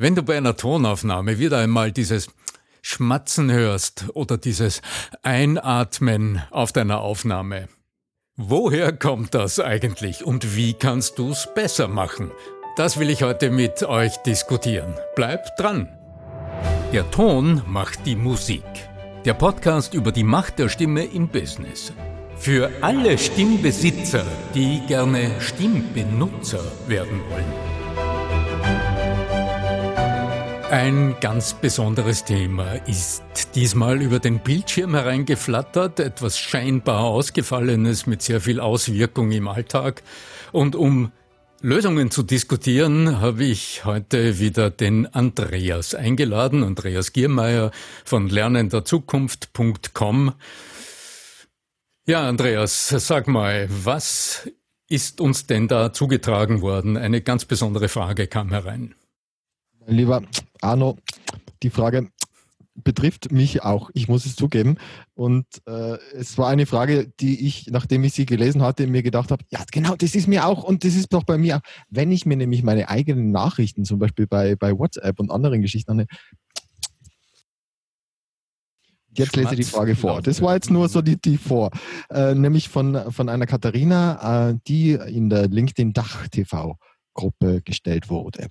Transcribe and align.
Wenn 0.00 0.14
du 0.14 0.22
bei 0.22 0.36
einer 0.36 0.56
Tonaufnahme 0.56 1.40
wieder 1.40 1.58
einmal 1.58 1.90
dieses 1.90 2.28
Schmatzen 2.82 3.50
hörst 3.50 4.04
oder 4.14 4.38
dieses 4.38 4.80
Einatmen 5.22 6.40
auf 6.52 6.70
deiner 6.70 7.00
Aufnahme, 7.00 7.68
woher 8.36 8.92
kommt 8.92 9.34
das 9.34 9.58
eigentlich 9.58 10.24
und 10.24 10.54
wie 10.54 10.74
kannst 10.74 11.18
du 11.18 11.32
es 11.32 11.48
besser 11.52 11.88
machen? 11.88 12.30
Das 12.76 13.00
will 13.00 13.10
ich 13.10 13.24
heute 13.24 13.50
mit 13.50 13.82
euch 13.82 14.16
diskutieren. 14.18 14.94
Bleibt 15.16 15.58
dran! 15.58 15.88
Der 16.92 17.10
Ton 17.10 17.62
macht 17.66 18.06
die 18.06 18.14
Musik. 18.14 18.62
Der 19.24 19.34
Podcast 19.34 19.94
über 19.94 20.12
die 20.12 20.22
Macht 20.22 20.60
der 20.60 20.68
Stimme 20.68 21.06
im 21.06 21.26
Business. 21.26 21.92
Für 22.36 22.70
alle 22.82 23.18
Stimmbesitzer, 23.18 24.24
die 24.54 24.80
gerne 24.86 25.40
Stimmbenutzer 25.40 26.62
werden 26.86 27.20
wollen. 27.30 27.77
Ein 30.70 31.16
ganz 31.20 31.54
besonderes 31.54 32.24
Thema 32.24 32.74
ist 32.86 33.22
diesmal 33.54 34.02
über 34.02 34.18
den 34.18 34.40
Bildschirm 34.40 34.94
hereingeflattert, 34.94 35.98
etwas 35.98 36.38
scheinbar 36.38 37.04
Ausgefallenes 37.04 38.06
mit 38.06 38.20
sehr 38.20 38.42
viel 38.42 38.60
Auswirkung 38.60 39.32
im 39.32 39.48
Alltag. 39.48 40.02
Und 40.52 40.76
um 40.76 41.10
Lösungen 41.62 42.10
zu 42.10 42.22
diskutieren, 42.22 43.18
habe 43.18 43.44
ich 43.44 43.86
heute 43.86 44.40
wieder 44.40 44.68
den 44.68 45.06
Andreas 45.06 45.94
eingeladen, 45.94 46.62
Andreas 46.62 47.14
Giermeier 47.14 47.70
von 48.04 48.28
lernenderzukunft.com. 48.28 50.34
Ja, 52.06 52.28
Andreas, 52.28 52.90
sag 52.90 53.26
mal, 53.26 53.68
was 53.70 54.50
ist 54.86 55.22
uns 55.22 55.46
denn 55.46 55.66
da 55.66 55.94
zugetragen 55.94 56.60
worden? 56.60 56.98
Eine 56.98 57.22
ganz 57.22 57.46
besondere 57.46 57.88
Frage 57.88 58.26
kam 58.26 58.50
herein. 58.50 58.94
Lieber 59.88 60.22
Arno, 60.60 60.96
die 61.62 61.70
Frage 61.70 62.10
betrifft 62.74 63.32
mich 63.32 63.62
auch, 63.62 63.90
ich 63.94 64.06
muss 64.06 64.26
es 64.26 64.36
zugeben. 64.36 64.76
Und 65.14 65.46
äh, 65.66 65.96
es 66.14 66.36
war 66.38 66.48
eine 66.48 66.66
Frage, 66.66 67.10
die 67.20 67.46
ich, 67.46 67.66
nachdem 67.68 68.04
ich 68.04 68.12
sie 68.12 68.26
gelesen 68.26 68.62
hatte, 68.62 68.86
mir 68.86 69.02
gedacht 69.02 69.30
habe, 69.30 69.44
ja 69.50 69.60
genau, 69.72 69.96
das 69.96 70.14
ist 70.14 70.28
mir 70.28 70.46
auch 70.46 70.62
und 70.62 70.84
das 70.84 70.94
ist 70.94 71.12
doch 71.12 71.24
bei 71.24 71.38
mir 71.38 71.56
auch. 71.56 71.60
Wenn 71.88 72.12
ich 72.12 72.26
mir 72.26 72.36
nämlich 72.36 72.62
meine 72.62 72.88
eigenen 72.88 73.32
Nachrichten, 73.32 73.84
zum 73.84 73.98
Beispiel 73.98 74.26
bei, 74.26 74.56
bei 74.56 74.78
WhatsApp 74.78 75.18
und 75.18 75.30
anderen 75.30 75.62
Geschichten 75.62 75.90
anhöre, 75.90 76.08
Jetzt 79.10 79.34
lese 79.34 79.54
ich 79.54 79.56
die 79.56 79.64
Frage 79.64 79.96
vor. 79.96 80.22
Das 80.22 80.40
war 80.42 80.54
jetzt 80.54 80.70
nur 80.70 80.88
so 80.88 81.02
die, 81.02 81.20
die 81.20 81.38
vor. 81.38 81.70
Äh, 82.08 82.36
nämlich 82.36 82.68
von, 82.68 83.10
von 83.10 83.28
einer 83.28 83.46
Katharina, 83.46 84.50
äh, 84.50 84.54
die 84.68 84.92
in 84.92 85.28
der 85.28 85.48
LinkedIn 85.48 85.92
Dach 85.92 86.28
TV 86.28 86.78
Gruppe 87.18 87.62
gestellt 87.62 88.10
wurde. 88.10 88.46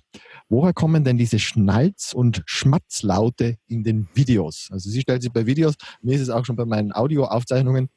Woher 0.50 0.74
kommen 0.74 1.02
denn 1.02 1.16
diese 1.16 1.38
Schnalz- 1.38 2.12
und 2.12 2.42
Schmatzlaute 2.44 3.56
in 3.66 3.82
den 3.82 4.08
Videos? 4.12 4.68
Also 4.70 4.90
sie 4.90 5.00
stellt 5.00 5.22
sich 5.22 5.32
bei 5.32 5.46
Videos, 5.46 5.74
mir 6.02 6.16
ist 6.16 6.20
es 6.20 6.28
auch 6.28 6.44
schon 6.44 6.56
bei 6.56 6.66
meinen 6.66 6.92
Audioaufzeichnungen 6.92 7.88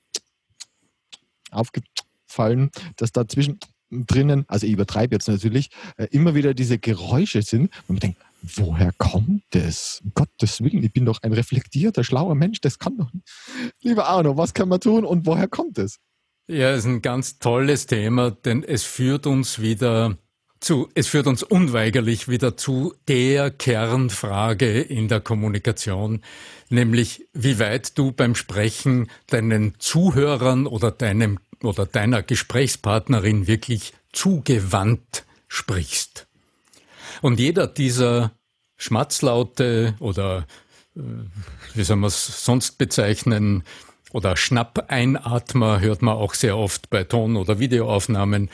aufgefallen, 1.52 2.72
dass 2.95 3.11
da 3.11 3.28
zwischen 3.28 3.59
drinnen, 3.89 4.45
also 4.47 4.66
ich 4.66 4.72
übertreibe 4.72 5.13
jetzt 5.13 5.28
natürlich, 5.28 5.72
äh, 5.97 6.08
immer 6.11 6.36
wieder 6.36 6.53
diese 6.53 6.80
Geräusche 6.80 7.41
sind. 7.41 7.63
Und 7.88 7.89
man 7.89 8.00
denkt, 8.00 8.22
woher 8.41 8.94
kommt 8.97 9.44
das? 9.50 10.00
Um 10.06 10.13
Gottes 10.13 10.61
Willen, 10.63 10.85
ich 10.85 10.94
bin 10.94 11.06
doch 11.06 11.22
ein 11.22 11.33
reflektierter, 11.33 12.06
schlauer 12.06 12.35
Mensch, 12.35 12.61
das 12.61 12.80
kann 12.80 12.97
doch 12.97 13.11
nicht. 13.11 13.28
Lieber 13.81 14.08
Arno, 14.08 14.38
was 14.38 14.53
kann 14.53 14.69
man 14.69 14.80
tun 14.80 15.03
und 15.03 15.25
woher 15.25 15.50
kommt 15.50 15.78
es? 15.80 16.00
Ja, 16.47 16.72
es 16.72 16.80
ist 16.80 16.85
ein 16.85 17.02
ganz 17.02 17.39
tolles 17.39 17.88
Thema, 17.88 18.31
denn 18.31 18.63
es 18.63 18.85
führt 18.85 19.28
uns 19.28 19.59
wieder 19.59 20.17
zu, 20.62 20.90
es 20.94 21.08
führt 21.08 21.28
uns 21.28 21.44
unweigerlich 21.44 22.28
wieder 22.28 22.56
zu 22.56 22.94
der 23.08 23.52
Kernfrage 23.52 24.80
in 24.80 25.08
der 25.08 25.20
Kommunikation, 25.20 26.22
nämlich 26.70 27.28
wie 27.34 27.59
weit 27.59 27.98
du 27.98 28.12
beim 28.12 28.36
Sprechen 28.36 29.09
deinen 29.28 29.73
Zuhörern 29.80 30.68
oder 30.68 30.92
deinem 30.92 31.40
oder 31.63 31.85
deiner 31.85 32.24
Gesprächspartnerin 32.24 33.47
wirklich 33.47 33.94
zugewandt 34.13 35.25
sprichst. 35.47 36.28
Und 37.22 37.40
jeder 37.40 37.68
dieser 37.68 38.31
Schmatzlaute 38.78 39.96
oder 40.00 40.47
äh, 40.96 41.02
wie 41.75 41.84
soll 41.84 41.97
man 41.97 42.08
es 42.08 42.46
sonst 42.46 42.78
bezeichnen, 42.78 43.64
oder 44.14 44.35
Schnappeinatmer 44.35 45.80
hört 45.80 46.02
man 46.02 46.16
auch 46.16 46.34
sehr 46.34 46.58
oft 46.58 46.90
bei 46.90 47.06
Ton- 47.06 47.38
oder 47.38 47.59
Videoaufnahmen, 47.59 48.50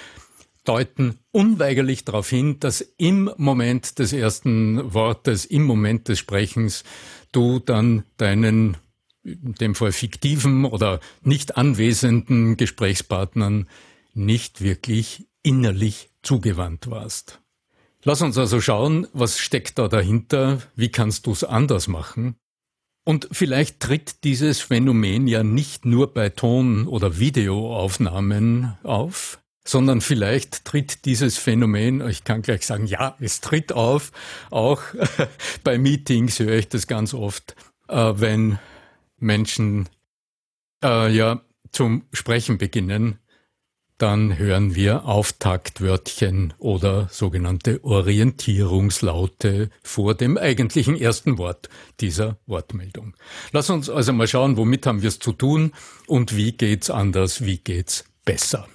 deuten 0.67 1.19
unweigerlich 1.31 2.05
darauf 2.05 2.29
hin, 2.29 2.59
dass 2.59 2.81
im 2.97 3.31
Moment 3.37 3.99
des 3.99 4.13
ersten 4.13 4.93
Wortes, 4.93 5.45
im 5.45 5.63
Moment 5.63 6.07
des 6.07 6.19
Sprechens, 6.19 6.83
du 7.31 7.59
dann 7.59 8.03
deinen, 8.17 8.77
in 9.23 9.53
dem 9.55 9.75
Fall 9.75 9.91
fiktiven 9.91 10.65
oder 10.65 10.99
nicht 11.23 11.57
anwesenden 11.57 12.57
Gesprächspartnern 12.57 13.67
nicht 14.13 14.61
wirklich 14.61 15.27
innerlich 15.43 16.09
zugewandt 16.23 16.89
warst. 16.89 17.39
Lass 18.03 18.21
uns 18.21 18.37
also 18.37 18.61
schauen, 18.61 19.07
was 19.13 19.39
steckt 19.39 19.79
da 19.79 19.87
dahinter, 19.87 20.61
wie 20.75 20.89
kannst 20.89 21.27
du 21.27 21.31
es 21.31 21.43
anders 21.43 21.87
machen? 21.87 22.35
Und 23.03 23.29
vielleicht 23.31 23.79
tritt 23.79 24.23
dieses 24.25 24.59
Phänomen 24.59 25.27
ja 25.27 25.43
nicht 25.43 25.85
nur 25.85 26.13
bei 26.13 26.29
Ton- 26.29 26.87
oder 26.87 27.19
Videoaufnahmen 27.19 28.77
auf, 28.83 29.39
sondern 29.67 29.99
vielleicht 30.01 30.63
tritt 30.65 31.05
dieses 31.05 31.37
Phänomen, 31.37 32.07
ich 32.07 32.23
kann 32.23 32.41
gleich 32.41 32.65
sagen, 32.65 32.87
ja, 32.87 33.17
es 33.19 33.41
tritt 33.41 33.73
auf, 33.73 34.11
auch 34.49 34.81
bei 35.63 35.77
Meetings 35.77 36.39
höre 36.39 36.55
ich 36.55 36.69
das 36.69 36.87
ganz 36.87 37.13
oft, 37.13 37.55
äh, 37.89 38.13
wenn 38.15 38.59
Menschen 39.19 39.89
äh, 40.83 41.11
ja 41.11 41.41
zum 41.71 42.05
Sprechen 42.13 42.57
beginnen, 42.57 43.19
dann 43.97 44.37
hören 44.37 44.75
wir 44.75 45.05
Auftaktwörtchen 45.05 46.53
oder 46.59 47.09
sogenannte 47.11 47.83
Orientierungslaute 47.83 49.69
vor 49.81 50.13
dem 50.13 50.37
eigentlichen 50.37 50.95
ersten 50.95 51.37
Wort 51.39 51.67
dieser 51.99 52.37
Wortmeldung. 52.45 53.17
Lass 53.51 53.69
uns 53.69 53.89
also 53.89 54.13
mal 54.13 54.27
schauen, 54.27 54.55
womit 54.55 54.85
haben 54.85 55.01
wir 55.01 55.09
es 55.09 55.19
zu 55.19 55.33
tun 55.33 55.73
und 56.05 56.37
wie 56.37 56.51
geht's 56.53 56.89
anders, 56.89 57.43
wie 57.43 57.57
geht's 57.57 58.05
besser. 58.23 58.67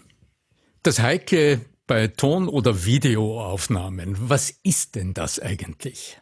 Das 0.85 0.99
Heikle 0.99 1.61
bei 1.87 2.09
Ton- 2.09 2.49
oder 2.49 2.85
Videoaufnahmen, 2.85 4.17
was 4.29 4.51
ist 4.65 4.97
denn 4.97 5.15
das 5.15 5.39
eigentlich? 5.39 6.21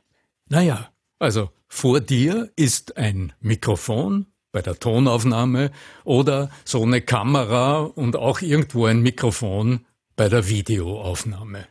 Naja, 0.51 0.91
also 1.19 1.49
vor 1.67 2.01
dir 2.01 2.53
ist 2.57 2.99
ein 2.99 3.33
Mikrofon 3.41 4.27
bei 4.53 4.61
der 4.61 4.79
Tonaufnahme 4.79 5.71
oder 6.05 6.51
so 6.67 6.83
eine 6.83 7.01
Kamera 7.01 7.81
und 7.81 8.17
auch 8.17 8.43
irgendwo 8.43 8.85
ein 8.85 9.01
Mikrofon 9.01 9.87
bei 10.15 10.29
der 10.29 10.47
Videoaufnahme. 10.47 11.67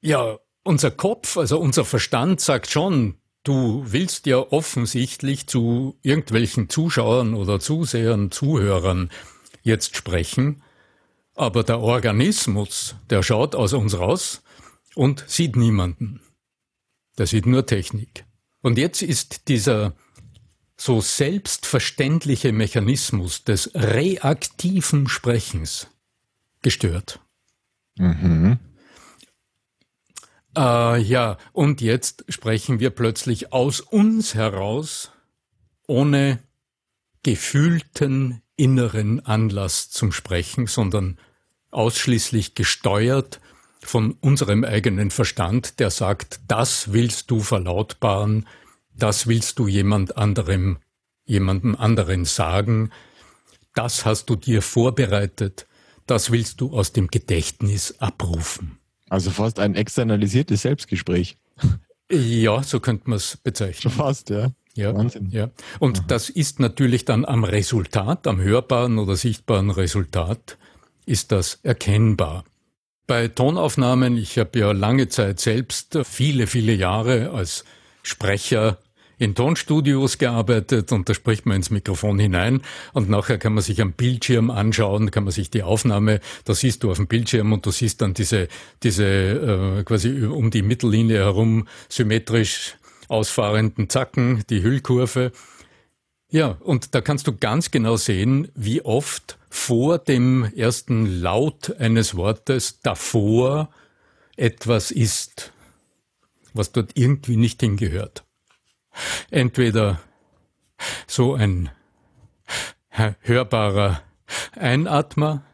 Ja, 0.00 0.38
unser 0.62 0.92
Kopf, 0.92 1.36
also 1.36 1.58
unser 1.58 1.84
Verstand 1.84 2.40
sagt 2.40 2.70
schon, 2.70 3.16
du 3.42 3.82
willst 3.88 4.26
ja 4.26 4.38
offensichtlich 4.38 5.48
zu 5.48 5.98
irgendwelchen 6.02 6.68
Zuschauern 6.68 7.34
oder 7.34 7.58
Zusehern, 7.58 8.30
Zuhörern 8.30 9.10
jetzt 9.64 9.96
sprechen, 9.96 10.62
aber 11.38 11.62
der 11.62 11.80
Organismus, 11.80 12.96
der 13.10 13.22
schaut 13.22 13.54
aus 13.54 13.72
uns 13.72 13.98
raus 13.98 14.42
und 14.94 15.24
sieht 15.28 15.56
niemanden. 15.56 16.20
Der 17.16 17.26
sieht 17.26 17.46
nur 17.46 17.66
Technik. 17.66 18.24
Und 18.60 18.76
jetzt 18.76 19.02
ist 19.02 19.48
dieser 19.48 19.94
so 20.76 21.00
selbstverständliche 21.00 22.52
Mechanismus 22.52 23.44
des 23.44 23.72
reaktiven 23.74 25.08
Sprechens 25.08 25.88
gestört. 26.62 27.20
Mhm. 27.96 28.58
Äh, 30.56 31.00
ja, 31.00 31.38
und 31.52 31.80
jetzt 31.80 32.24
sprechen 32.28 32.80
wir 32.80 32.90
plötzlich 32.90 33.52
aus 33.52 33.80
uns 33.80 34.34
heraus, 34.34 35.12
ohne 35.86 36.40
gefühlten 37.22 38.42
inneren 38.56 39.24
Anlass 39.24 39.90
zum 39.90 40.12
Sprechen, 40.12 40.66
sondern 40.66 41.18
ausschließlich 41.70 42.54
gesteuert 42.54 43.40
von 43.80 44.12
unserem 44.20 44.64
eigenen 44.64 45.10
Verstand, 45.10 45.78
der 45.78 45.90
sagt, 45.90 46.40
das 46.48 46.92
willst 46.92 47.30
du 47.30 47.40
verlautbaren, 47.40 48.46
das 48.94 49.26
willst 49.26 49.58
du 49.58 49.68
jemand 49.68 50.16
anderem, 50.16 50.78
jemandem 51.24 51.76
anderen 51.76 52.24
sagen, 52.24 52.90
das 53.74 54.04
hast 54.04 54.28
du 54.30 54.36
dir 54.36 54.62
vorbereitet, 54.62 55.66
das 56.06 56.32
willst 56.32 56.60
du 56.60 56.72
aus 56.76 56.92
dem 56.92 57.08
Gedächtnis 57.08 57.94
abrufen. 57.98 58.78
Also 59.08 59.30
fast 59.30 59.58
ein 59.58 59.74
externalisiertes 59.74 60.62
Selbstgespräch. 60.62 61.36
Ja, 62.10 62.62
so 62.62 62.80
könnte 62.80 63.08
man 63.10 63.18
es 63.18 63.36
bezeichnen. 63.36 63.82
Schon 63.82 63.92
fast, 63.92 64.30
ja. 64.30 64.50
Ja, 64.74 64.94
Wahnsinn. 64.94 65.30
ja. 65.30 65.50
Und 65.80 65.98
Aha. 65.98 66.04
das 66.08 66.30
ist 66.30 66.60
natürlich 66.60 67.04
dann 67.04 67.24
am 67.24 67.44
Resultat, 67.44 68.26
am 68.26 68.40
hörbaren 68.40 68.98
oder 68.98 69.16
sichtbaren 69.16 69.70
Resultat 69.70 70.56
ist 71.08 71.32
das 71.32 71.58
erkennbar. 71.62 72.44
Bei 73.06 73.28
Tonaufnahmen, 73.28 74.18
ich 74.18 74.38
habe 74.38 74.58
ja 74.58 74.72
lange 74.72 75.08
Zeit 75.08 75.40
selbst 75.40 75.98
viele, 76.04 76.46
viele 76.46 76.74
Jahre 76.74 77.30
als 77.30 77.64
Sprecher 78.02 78.78
in 79.16 79.34
Tonstudios 79.34 80.18
gearbeitet 80.18 80.92
und 80.92 81.08
da 81.08 81.14
spricht 81.14 81.46
man 81.46 81.56
ins 81.56 81.70
Mikrofon 81.70 82.18
hinein 82.18 82.60
und 82.92 83.08
nachher 83.08 83.38
kann 83.38 83.54
man 83.54 83.62
sich 83.62 83.80
am 83.80 83.92
Bildschirm 83.92 84.50
anschauen, 84.50 85.10
kann 85.10 85.24
man 85.24 85.32
sich 85.32 85.50
die 85.50 85.62
Aufnahme, 85.62 86.20
da 86.44 86.54
siehst 86.54 86.84
du 86.84 86.90
auf 86.90 86.98
dem 86.98 87.08
Bildschirm 87.08 87.52
und 87.52 87.66
du 87.66 87.70
siehst 87.70 88.02
dann 88.02 88.14
diese, 88.14 88.48
diese 88.82 89.06
äh, 89.06 89.84
quasi 89.84 90.24
um 90.26 90.50
die 90.50 90.62
Mittellinie 90.62 91.18
herum 91.18 91.66
symmetrisch 91.88 92.76
ausfahrenden 93.08 93.88
Zacken, 93.88 94.44
die 94.50 94.62
Hüllkurve. 94.62 95.32
Ja, 96.30 96.58
und 96.60 96.94
da 96.94 97.00
kannst 97.00 97.26
du 97.26 97.34
ganz 97.34 97.70
genau 97.70 97.96
sehen, 97.96 98.48
wie 98.54 98.82
oft 98.82 99.37
vor 99.48 99.98
dem 99.98 100.44
ersten 100.44 101.20
Laut 101.20 101.76
eines 101.78 102.16
Wortes 102.16 102.80
davor 102.80 103.70
etwas 104.36 104.90
ist, 104.90 105.52
was 106.52 106.72
dort 106.72 106.92
irgendwie 106.94 107.36
nicht 107.36 107.60
hingehört. 107.60 108.24
Entweder 109.30 110.00
so 111.06 111.34
ein 111.34 111.70
hörbarer 112.90 114.02
Einatmer, 114.52 115.44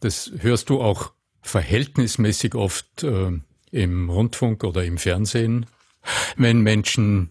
das 0.00 0.30
hörst 0.38 0.70
du 0.70 0.80
auch 0.80 1.12
verhältnismäßig 1.42 2.54
oft 2.54 3.02
äh, 3.02 3.32
im 3.70 4.10
Rundfunk 4.10 4.64
oder 4.64 4.84
im 4.84 4.98
Fernsehen, 4.98 5.66
wenn 6.36 6.60
Menschen, 6.60 7.30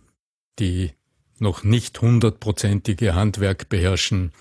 die 0.59 0.91
noch 1.39 1.63
nicht 1.63 2.01
hundertprozentige 2.01 3.15
Handwerk 3.15 3.69
beherrschen, 3.69 4.31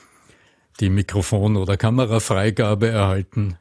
die 0.80 0.90
Mikrofon- 0.90 1.56
oder 1.56 1.76
Kamerafreigabe 1.76 2.88
erhalten. 2.88 3.58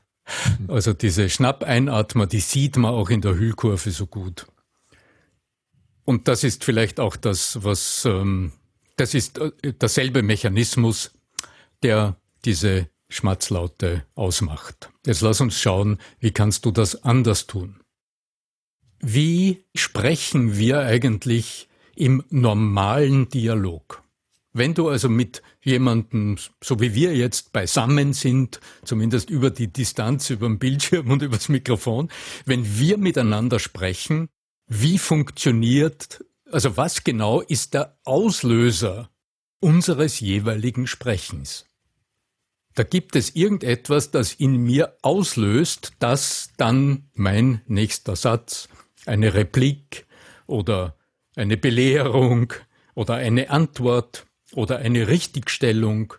Also 0.68 0.94
diese 0.94 1.30
Schnappeinatmer, 1.30 2.28
die 2.28 2.40
sieht 2.40 2.78
man 2.78 2.94
auch 2.94 3.10
in 3.10 3.22
der 3.22 3.36
Hüllkurve 3.36 3.92
so 3.92 4.08
gut. 4.08 4.48
Und 6.04 6.28
das 6.28 6.44
ist 6.44 6.64
vielleicht 6.64 7.00
auch 7.00 7.16
das, 7.16 7.64
was, 7.64 8.06
ähm, 8.06 8.54
das 8.98 9.14
ist 9.14 9.38
äh, 9.38 9.74
derselbe 9.74 10.24
Mechanismus, 10.24 11.12
der 11.84 12.18
diese 12.46 12.90
Schmatzlaute 13.10 14.06
ausmacht. 14.16 14.90
Jetzt 15.06 15.22
lass 15.22 15.42
uns 15.42 15.60
schauen, 15.60 15.98
wie 16.20 16.32
kannst 16.32 16.66
du 16.66 16.72
das 16.72 17.04
anders 17.04 17.46
tun? 17.46 17.82
Wie 19.00 19.66
sprechen 19.76 20.58
wir 20.58 20.82
eigentlich 20.82 21.68
im 21.96 22.24
normalen 22.30 23.30
Dialog? 23.30 24.01
Wenn 24.54 24.74
du 24.74 24.90
also 24.90 25.08
mit 25.08 25.42
jemandem, 25.62 26.38
so 26.62 26.80
wie 26.82 26.94
wir 26.94 27.16
jetzt 27.16 27.54
beisammen 27.54 28.14
sind, 28.14 28.60
zumindest 28.84 29.30
über 29.30 29.50
die 29.50 29.72
Distanz, 29.72 30.30
über 30.30 30.48
den 30.48 30.60
Bildschirm 30.60 31.10
und 31.10 31.22
übers 31.22 31.48
Mikrofon, 31.48 32.10
wenn 32.46 32.78
wir 32.78 32.98
miteinander 32.98 33.60
sprechen, 33.60 34.28
wie 34.68 34.98
funktioniert, 34.98 36.26
also 36.52 36.76
was 36.76 37.04
genau 37.04 37.40
ist 37.42 37.74
der 37.74 37.98
Auslöser 38.04 39.10
unseres 39.62 40.20
jeweiligen 40.20 40.86
Sprechens? 40.86 41.66
Da 42.74 42.84
gibt 42.84 43.16
es 43.16 43.36
irgendetwas, 43.36 44.12
das 44.12 44.34
in 44.34 44.58
mir 44.58 44.96
auslöst, 45.02 45.94
dass 46.00 46.52
dann 46.58 47.10
mein 47.14 47.62
nächster 47.68 48.16
Satz, 48.16 48.70
eine 49.06 49.34
Replik 49.34 50.06
oder 50.46 50.96
eine 51.36 51.58
Belehrung 51.58 52.54
oder 52.96 53.16
eine 53.16 53.50
Antwort 53.50 54.26
oder 54.54 54.80
eine 54.80 55.08
Richtigstellung 55.08 56.14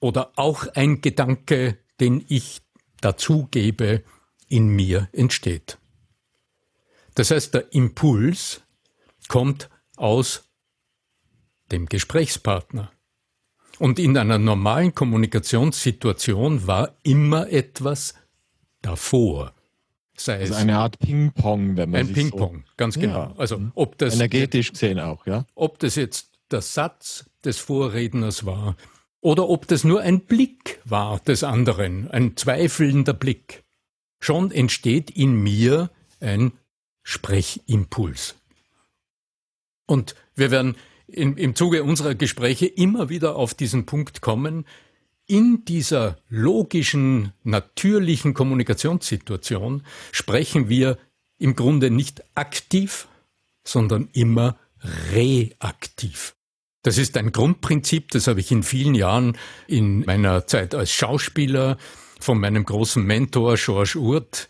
oder 0.00 0.32
auch 0.36 0.66
ein 0.74 1.00
Gedanke, 1.00 1.78
den 2.00 2.24
ich 2.28 2.62
dazugebe, 3.00 4.02
in 4.48 4.68
mir 4.68 5.08
entsteht. 5.12 5.78
Das 7.14 7.30
heißt, 7.30 7.54
der 7.54 7.72
Impuls 7.72 8.62
kommt 9.28 9.70
aus 9.96 10.50
dem 11.70 11.86
Gesprächspartner. 11.86 12.90
Und 13.78 13.98
in 13.98 14.16
einer 14.16 14.38
normalen 14.38 14.94
Kommunikationssituation 14.94 16.66
war 16.66 16.96
immer 17.02 17.50
etwas 17.50 18.14
davor. 18.82 19.52
Sei 20.16 20.38
also 20.38 20.54
eine 20.54 20.78
Art 20.78 20.98
Ping-Pong, 21.00 21.76
wenn 21.76 21.90
man 21.90 22.00
Ein 22.00 22.12
Ping-Pong, 22.12 22.64
so 22.66 22.72
ganz 22.76 22.94
genau. 22.94 23.14
Ja. 23.14 23.34
Also 23.36 23.60
ob 23.74 23.98
das 23.98 24.14
energetisch 24.14 24.72
gesehen 24.72 25.00
auch, 25.00 25.26
ja. 25.26 25.44
Ob 25.56 25.80
das 25.80 25.96
jetzt 25.96 26.30
der 26.54 26.62
Satz 26.62 27.28
des 27.44 27.58
Vorredners 27.58 28.46
war 28.46 28.76
oder 29.20 29.48
ob 29.48 29.66
das 29.66 29.82
nur 29.82 30.02
ein 30.02 30.20
Blick 30.20 30.80
war 30.84 31.18
des 31.18 31.42
anderen, 31.42 32.08
ein 32.12 32.36
zweifelnder 32.36 33.12
Blick. 33.12 33.64
Schon 34.20 34.52
entsteht 34.52 35.10
in 35.10 35.34
mir 35.42 35.90
ein 36.20 36.52
Sprechimpuls. 37.02 38.36
Und 39.86 40.14
wir 40.36 40.52
werden 40.52 40.76
in, 41.08 41.36
im 41.36 41.56
Zuge 41.56 41.82
unserer 41.82 42.14
Gespräche 42.14 42.66
immer 42.66 43.08
wieder 43.08 43.34
auf 43.34 43.52
diesen 43.52 43.84
Punkt 43.84 44.20
kommen, 44.20 44.64
in 45.26 45.64
dieser 45.64 46.18
logischen, 46.28 47.32
natürlichen 47.42 48.32
Kommunikationssituation 48.32 49.82
sprechen 50.12 50.68
wir 50.68 50.98
im 51.38 51.56
Grunde 51.56 51.90
nicht 51.90 52.22
aktiv, 52.36 53.08
sondern 53.66 54.08
immer 54.12 54.56
reaktiv. 55.12 56.33
Das 56.84 56.98
ist 56.98 57.16
ein 57.16 57.32
Grundprinzip, 57.32 58.10
das 58.10 58.26
habe 58.26 58.40
ich 58.40 58.52
in 58.52 58.62
vielen 58.62 58.94
Jahren 58.94 59.38
in 59.66 60.04
meiner 60.04 60.46
Zeit 60.46 60.74
als 60.74 60.92
Schauspieler 60.92 61.78
von 62.20 62.38
meinem 62.38 62.64
großen 62.64 63.02
Mentor 63.02 63.54
George 63.56 63.98
Urt 63.98 64.48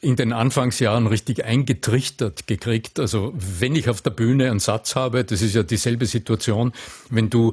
in 0.00 0.16
den 0.16 0.32
Anfangsjahren 0.32 1.06
richtig 1.06 1.44
eingetrichtert 1.44 2.48
gekriegt. 2.48 2.98
Also 2.98 3.32
wenn 3.36 3.76
ich 3.76 3.88
auf 3.88 4.02
der 4.02 4.10
Bühne 4.10 4.50
einen 4.50 4.58
Satz 4.58 4.96
habe, 4.96 5.24
das 5.24 5.40
ist 5.40 5.54
ja 5.54 5.62
dieselbe 5.62 6.06
Situation, 6.06 6.72
wenn 7.10 7.30
du 7.30 7.52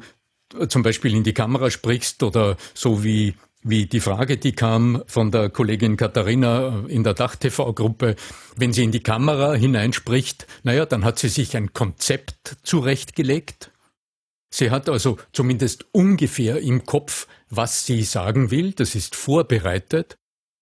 zum 0.69 0.81
Beispiel 0.81 1.15
in 1.15 1.23
die 1.23 1.35
Kamera 1.35 1.69
sprichst 1.69 2.23
oder 2.23 2.57
so 2.73 3.03
wie 3.03 3.35
wie 3.65 3.85
die 3.85 4.01
Frage, 4.01 4.37
die 4.37 4.51
kam 4.51 5.03
von 5.07 5.31
der 5.31 5.49
Kollegin 5.49 5.95
Katharina 5.95 6.83
in 6.89 7.05
der 7.05 7.13
Dach-TV-Gruppe, 7.13 8.17
wenn 8.57 8.73
sie 8.73 8.83
in 8.83 8.91
die 8.91 9.03
Kamera 9.03 9.53
hineinspricht, 9.53 10.47
naja, 10.63 10.85
dann 10.85 11.05
hat 11.05 11.17
sie 11.17 11.29
sich 11.29 11.55
ein 11.55 11.71
Konzept 11.71 12.57
zurechtgelegt. 12.63 13.71
Sie 14.53 14.69
hat 14.69 14.87
also 14.87 15.17
zumindest 15.31 15.87
ungefähr 15.93 16.59
im 16.59 16.85
Kopf, 16.85 17.25
was 17.49 17.87
sie 17.87 18.03
sagen 18.03 18.51
will, 18.51 18.73
das 18.73 18.93
ist 18.93 19.15
vorbereitet. 19.15 20.19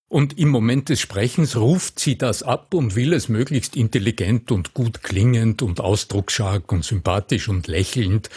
Und 0.08 0.38
im 0.38 0.48
Moment 0.48 0.88
des 0.88 0.98
Sprechens 1.02 1.56
ruft 1.56 2.00
sie 2.00 2.16
das 2.16 2.42
ab 2.42 2.72
und 2.72 2.96
will 2.96 3.12
es 3.12 3.28
möglichst 3.28 3.76
intelligent 3.76 4.50
und 4.50 4.72
gut 4.72 5.02
klingend 5.02 5.60
und 5.60 5.80
ausdrucksstark 5.80 6.72
und 6.72 6.86
sympathisch 6.86 7.50
und 7.50 7.66
lächelnd 7.66 8.30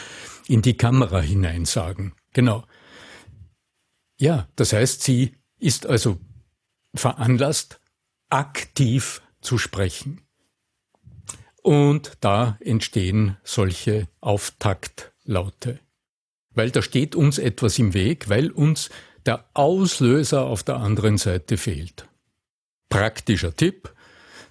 in 0.46 0.60
die 0.60 0.76
Kamera 0.76 1.20
hinein 1.20 1.64
sagen. 1.64 2.12
Genau. 2.34 2.64
Ja, 4.20 4.48
das 4.56 4.74
heißt, 4.74 5.02
sie 5.02 5.36
ist 5.58 5.86
also 5.86 6.18
veranlasst, 6.94 7.80
aktiv 8.28 9.22
zu 9.40 9.56
sprechen. 9.56 10.20
Und 11.62 12.12
da 12.20 12.58
entstehen 12.60 13.38
solche 13.42 14.06
Auftaktlaute. 15.26 15.80
Weil 16.54 16.70
da 16.70 16.82
steht 16.82 17.14
uns 17.14 17.38
etwas 17.38 17.78
im 17.78 17.92
Weg, 17.92 18.28
weil 18.28 18.50
uns 18.50 18.90
der 19.26 19.44
Auslöser 19.54 20.44
auf 20.44 20.62
der 20.62 20.76
anderen 20.76 21.18
Seite 21.18 21.56
fehlt. 21.56 22.08
Praktischer 22.88 23.54
Tipp, 23.54 23.92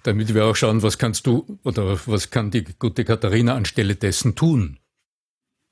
damit 0.02 0.34
wir 0.34 0.44
auch 0.44 0.54
schauen, 0.54 0.82
was 0.82 0.98
kannst 0.98 1.26
du 1.26 1.58
oder 1.64 1.98
was 2.06 2.30
kann 2.30 2.50
die 2.50 2.64
gute 2.78 3.04
Katharina 3.04 3.54
anstelle 3.54 3.96
dessen 3.96 4.36
tun. 4.36 4.78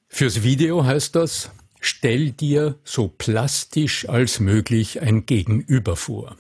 Fürs 0.09 0.43
Video 0.43 0.85
heißt 0.85 1.15
das, 1.15 1.51
stell 1.81 2.33
dir 2.33 2.79
so 2.83 3.09
plastisch 3.09 4.09
als 4.09 4.41
möglich 4.41 5.03
ein 5.03 5.27
Gegenüber 5.27 5.97
vor. 5.97 6.37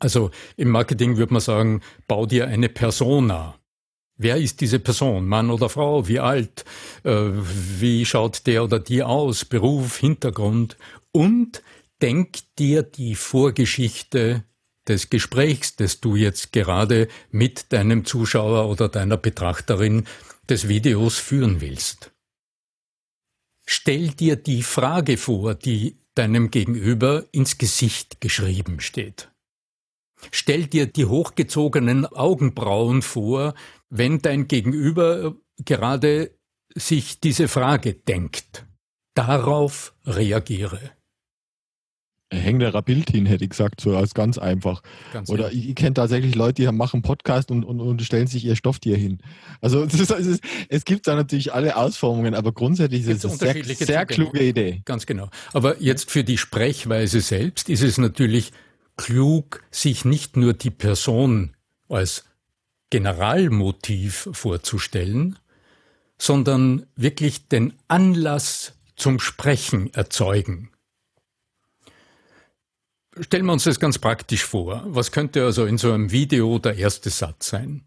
Also 0.00 0.30
im 0.56 0.70
Marketing 0.70 1.16
würde 1.16 1.32
man 1.32 1.40
sagen, 1.40 1.80
bau 2.08 2.26
dir 2.26 2.48
eine 2.48 2.68
Persona. 2.68 3.54
Wer 4.16 4.36
ist 4.36 4.60
diese 4.60 4.78
Person? 4.78 5.26
Mann 5.26 5.50
oder 5.50 5.68
Frau? 5.68 6.06
Wie 6.06 6.20
alt? 6.20 6.64
Äh, 7.02 7.30
wie 7.32 8.04
schaut 8.04 8.46
der 8.46 8.64
oder 8.64 8.78
die 8.78 9.02
aus? 9.02 9.44
Beruf, 9.44 9.98
Hintergrund? 9.98 10.76
Und 11.10 11.62
denk 12.00 12.38
dir 12.58 12.82
die 12.82 13.16
Vorgeschichte 13.16 14.44
des 14.86 15.10
Gesprächs, 15.10 15.76
das 15.76 16.00
du 16.00 16.14
jetzt 16.14 16.52
gerade 16.52 17.08
mit 17.30 17.72
deinem 17.72 18.04
Zuschauer 18.04 18.68
oder 18.68 18.88
deiner 18.88 19.16
Betrachterin 19.16 20.06
des 20.48 20.68
Videos 20.68 21.18
führen 21.18 21.60
willst. 21.60 22.12
Stell 23.66 24.08
dir 24.08 24.36
die 24.36 24.62
Frage 24.62 25.16
vor, 25.16 25.54
die 25.54 25.96
deinem 26.14 26.50
Gegenüber 26.50 27.24
ins 27.32 27.58
Gesicht 27.58 28.20
geschrieben 28.20 28.80
steht. 28.80 29.30
Stell 30.30 30.66
dir 30.66 30.86
die 30.86 31.06
hochgezogenen 31.06 32.06
Augenbrauen 32.06 33.02
vor, 33.02 33.54
wenn 33.90 34.20
dein 34.20 34.48
Gegenüber 34.48 35.34
gerade 35.64 36.32
sich 36.74 37.20
diese 37.20 37.48
Frage 37.48 37.94
denkt. 37.94 38.66
Darauf 39.14 39.94
reagiere. 40.04 40.80
Häng 42.32 42.58
da 42.58 42.70
ein 42.70 42.84
Bild 42.84 43.10
hin, 43.10 43.26
hätte 43.26 43.44
ich 43.44 43.50
gesagt, 43.50 43.80
so 43.80 43.96
als 43.96 44.14
ganz 44.14 44.38
einfach. 44.38 44.82
Ganz 45.12 45.30
Oder 45.30 45.52
ich, 45.52 45.68
ich 45.68 45.74
kenne 45.74 45.94
tatsächlich 45.94 46.34
Leute, 46.34 46.62
die 46.62 46.72
machen 46.72 47.02
Podcast 47.02 47.50
und, 47.50 47.64
und, 47.64 47.80
und 47.80 48.02
stellen 48.02 48.26
sich 48.26 48.44
ihr 48.44 48.56
Stofftier 48.56 48.96
hin. 48.96 49.18
Also 49.60 49.82
ist, 49.84 50.10
es, 50.10 50.40
es 50.68 50.84
gibt 50.84 51.06
da 51.06 51.14
natürlich 51.14 51.52
alle 51.52 51.76
Ausformungen, 51.76 52.34
aber 52.34 52.52
grundsätzlich 52.52 53.06
ist 53.06 53.24
es 53.24 53.40
eine 53.40 53.64
sehr, 53.64 53.76
sehr 53.76 54.06
kluge 54.06 54.42
Idee. 54.42 54.82
Ganz 54.84 55.06
genau. 55.06 55.28
Aber 55.52 55.80
jetzt 55.80 56.10
für 56.10 56.24
die 56.24 56.38
Sprechweise 56.38 57.20
selbst 57.20 57.68
ist 57.68 57.82
es 57.82 57.98
natürlich 57.98 58.52
klug, 58.96 59.62
sich 59.70 60.04
nicht 60.04 60.36
nur 60.36 60.52
die 60.52 60.70
Person 60.70 61.56
als 61.88 62.24
Generalmotiv 62.90 64.28
vorzustellen, 64.32 65.38
sondern 66.18 66.86
wirklich 66.94 67.48
den 67.48 67.74
Anlass 67.88 68.74
zum 68.96 69.18
Sprechen 69.18 69.92
erzeugen. 69.94 70.70
Stellen 73.20 73.46
wir 73.46 73.52
uns 73.52 73.64
das 73.64 73.80
ganz 73.80 73.98
praktisch 73.98 74.44
vor. 74.44 74.82
Was 74.86 75.12
könnte 75.12 75.44
also 75.44 75.64
in 75.66 75.78
so 75.78 75.92
einem 75.92 76.10
Video 76.10 76.58
der 76.58 76.76
erste 76.76 77.10
Satz 77.10 77.48
sein? 77.48 77.84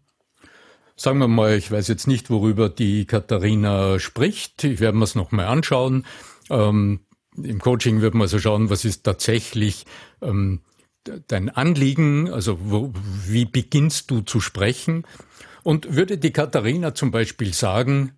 Sagen 0.96 1.18
wir 1.18 1.28
mal, 1.28 1.56
ich 1.56 1.70
weiß 1.70 1.86
jetzt 1.88 2.06
nicht, 2.06 2.28
worüber 2.28 2.68
die 2.68 3.04
Katharina 3.04 3.98
spricht. 3.98 4.64
Ich 4.64 4.80
werde 4.80 4.98
mir 4.98 5.04
es 5.04 5.14
nochmal 5.14 5.46
anschauen. 5.46 6.06
Ähm, 6.50 7.00
Im 7.36 7.60
Coaching 7.60 8.00
wird 8.00 8.14
man 8.14 8.22
also 8.22 8.38
schauen, 8.38 8.68
was 8.68 8.84
ist 8.84 9.04
tatsächlich 9.04 9.86
ähm, 10.22 10.60
dein 11.04 11.48
Anliegen, 11.48 12.30
also 12.30 12.58
wo, 12.60 12.92
wie 13.26 13.44
beginnst 13.44 14.10
du 14.10 14.20
zu 14.20 14.40
sprechen? 14.40 15.06
Und 15.62 15.94
würde 15.94 16.18
die 16.18 16.32
Katharina 16.32 16.94
zum 16.94 17.10
Beispiel 17.10 17.52
sagen, 17.52 18.12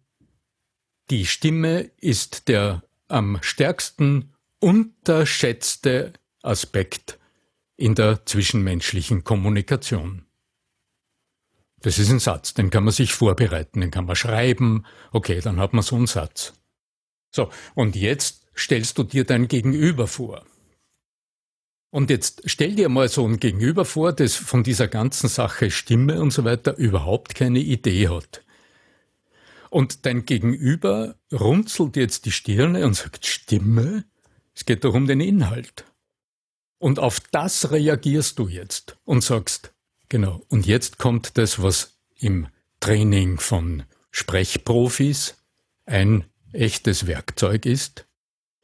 die 1.11 1.27
Stimme 1.27 1.91
ist 2.01 2.49
der 2.49 2.83
am 3.09 3.39
stärksten 3.43 4.33
unterschätzte 4.61 6.13
Aspekt 6.43 7.19
in 7.77 7.95
der 7.95 8.25
zwischenmenschlichen 8.27 9.25
Kommunikation. 9.25 10.27
Das 11.81 11.99
ist 11.99 12.11
ein 12.11 12.19
Satz, 12.19 12.53
den 12.55 12.71
kann 12.71 12.85
man 12.85 12.93
sich 12.93 13.15
vorbereiten, 13.15 13.81
den 13.81 13.91
kann 13.91 14.05
man 14.05 14.17
schreiben. 14.17 14.85
Okay, 15.13 15.41
dann 15.41 15.59
hat 15.59 15.73
man 15.73 15.83
so 15.83 15.97
einen 15.97 16.07
Satz. 16.07 16.53
So, 17.35 17.51
und 17.75 17.97
jetzt 17.97 18.47
stellst 18.57 18.99
du 18.99 19.03
dir 19.03 19.25
dein 19.25 19.49
Gegenüber 19.49 20.07
vor. 20.07 20.45
Und 21.90 22.09
jetzt 22.09 22.42
stell 22.44 22.76
dir 22.76 22.88
mal 22.88 23.09
so 23.09 23.26
ein 23.26 23.38
Gegenüber 23.38 23.85
vor, 23.85 24.12
das 24.12 24.37
von 24.37 24.62
dieser 24.62 24.87
ganzen 24.87 25.28
Sache 25.28 25.70
Stimme 25.70 26.20
und 26.20 26.32
so 26.32 26.44
weiter 26.44 26.76
überhaupt 26.76 27.35
keine 27.35 27.59
Idee 27.59 28.09
hat. 28.09 28.42
Und 29.70 30.06
dein 30.06 30.25
Gegenüber 30.25 31.16
runzelt 31.32 31.97
jetzt 31.97 32.26
die 32.26 32.32
Stirne 32.32 32.85
und 32.85 32.94
sagt 32.94 33.26
Stimme? 33.26 34.04
Es 34.54 34.64
geht 34.64 34.85
doch 34.85 34.94
um 34.94 35.06
den 35.06 35.20
Inhalt. 35.20 35.85
Und 36.78 36.99
auf 36.99 37.20
das 37.20 37.70
reagierst 37.70 38.38
du 38.38 38.49
jetzt 38.49 38.97
und 39.04 39.23
sagst, 39.23 39.73
genau, 40.09 40.42
und 40.49 40.66
jetzt 40.66 40.99
kommt 40.99 41.38
das, 41.38 41.62
was 41.62 41.99
im 42.16 42.49
Training 42.80 43.38
von 43.38 43.85
Sprechprofis 44.11 45.37
ein 45.87 46.25
echtes 46.52 47.06
Werkzeug 47.06 47.66
ist. 47.66 48.06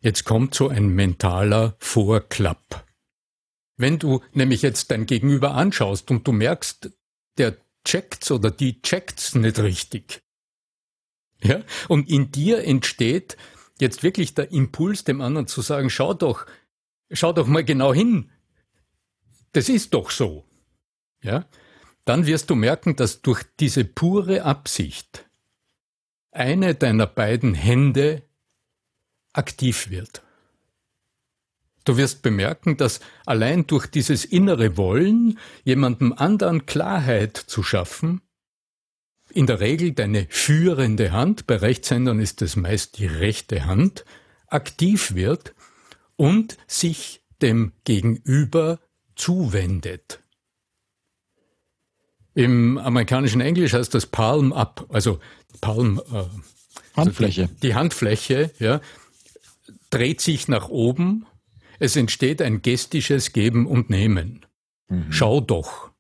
Jetzt 0.01 0.25
kommt 0.25 0.55
so 0.55 0.69
ein 0.69 0.89
mentaler 0.89 1.77
Vorklapp. 1.79 2.86
Wenn 3.77 3.99
du 3.99 4.21
nämlich 4.33 4.63
jetzt 4.63 4.91
dein 4.91 5.07
Gegenüber 5.07 5.55
anschaust 5.55 6.11
und 6.11 6.27
du 6.27 6.33
merkst, 6.33 6.91
der 7.39 7.57
checkt's 7.85 8.31
oder 8.31 8.51
die 8.51 8.81
checkt's 8.83 9.35
nicht 9.35 9.59
richtig. 9.59 10.23
Ja? 11.43 11.63
Und 11.89 12.09
in 12.09 12.33
dir 12.33 12.65
entsteht 12.65 13.37
jetzt 13.79 14.03
wirklich 14.03 14.35
der 14.35 14.51
Impuls, 14.53 15.05
dem 15.05 15.21
anderen 15.21 15.47
zu 15.47 15.61
sagen, 15.61 15.91
schau 15.91 16.15
doch, 16.15 16.47
schau 17.11 17.33
doch 17.33 17.47
mal 17.47 17.65
genau 17.65 17.93
hin. 17.93 18.31
Das 19.53 19.69
ist 19.69 19.93
doch 19.95 20.11
so. 20.11 20.45
Ja? 21.23 21.47
Dann 22.05 22.27
wirst 22.27 22.51
du 22.51 22.55
merken, 22.55 22.97
dass 22.97 23.21
durch 23.23 23.43
diese 23.61 23.85
pure 23.85 24.45
Absicht 24.45 25.29
eine 26.31 26.75
deiner 26.75 27.07
beiden 27.07 27.55
Hände 27.55 28.23
aktiv 29.33 29.91
wird. 29.91 30.23
Du 31.87 31.97
wirst 31.97 32.23
bemerken, 32.23 32.77
dass 32.77 33.01
allein 33.27 33.67
durch 33.69 33.87
dieses 33.87 34.25
innere 34.25 34.77
Wollen, 34.77 35.39
jemandem 35.65 36.13
anderen 36.13 36.67
Klarheit 36.67 37.37
zu 37.37 37.63
schaffen, 37.63 38.23
in 39.31 39.47
der 39.47 39.61
Regel 39.61 39.93
deine 39.93 40.27
führende 40.29 41.13
Hand, 41.13 41.47
bei 41.47 41.57
Rechtshändern 41.57 42.19
ist 42.19 42.43
es 42.43 42.57
meist 42.57 42.99
die 42.99 43.07
rechte 43.07 43.67
Hand, 43.67 44.05
aktiv 44.49 45.15
wird 45.15 45.55
und 46.17 46.57
sich 46.67 47.23
dem 47.41 47.73
Gegenüber 47.85 48.81
zuwendet. 49.15 50.21
Im 52.35 52.79
amerikanischen 52.79 53.41
Englisch 53.41 53.75
heißt 53.75 53.95
das 53.95 54.07
Palm 54.07 54.53
up, 54.53 54.87
also 54.89 55.21
Palm 55.61 56.03
äh, 56.13 56.25
Handfläche. 56.97 57.43
Also 57.43 57.55
die, 57.55 57.61
die 57.61 57.75
Handfläche, 57.77 58.51
ja, 58.59 58.81
dreht 59.91 60.21
sich 60.21 60.49
nach 60.49 60.69
oben. 60.69 61.27
Es 61.79 61.97
entsteht 61.97 62.41
ein 62.43 62.63
gestisches 62.63 63.33
Geben 63.33 63.67
und 63.67 63.91
Nehmen. 63.91 64.47
Mhm. 64.89 65.07
Schau 65.11 65.41
doch. 65.41 65.91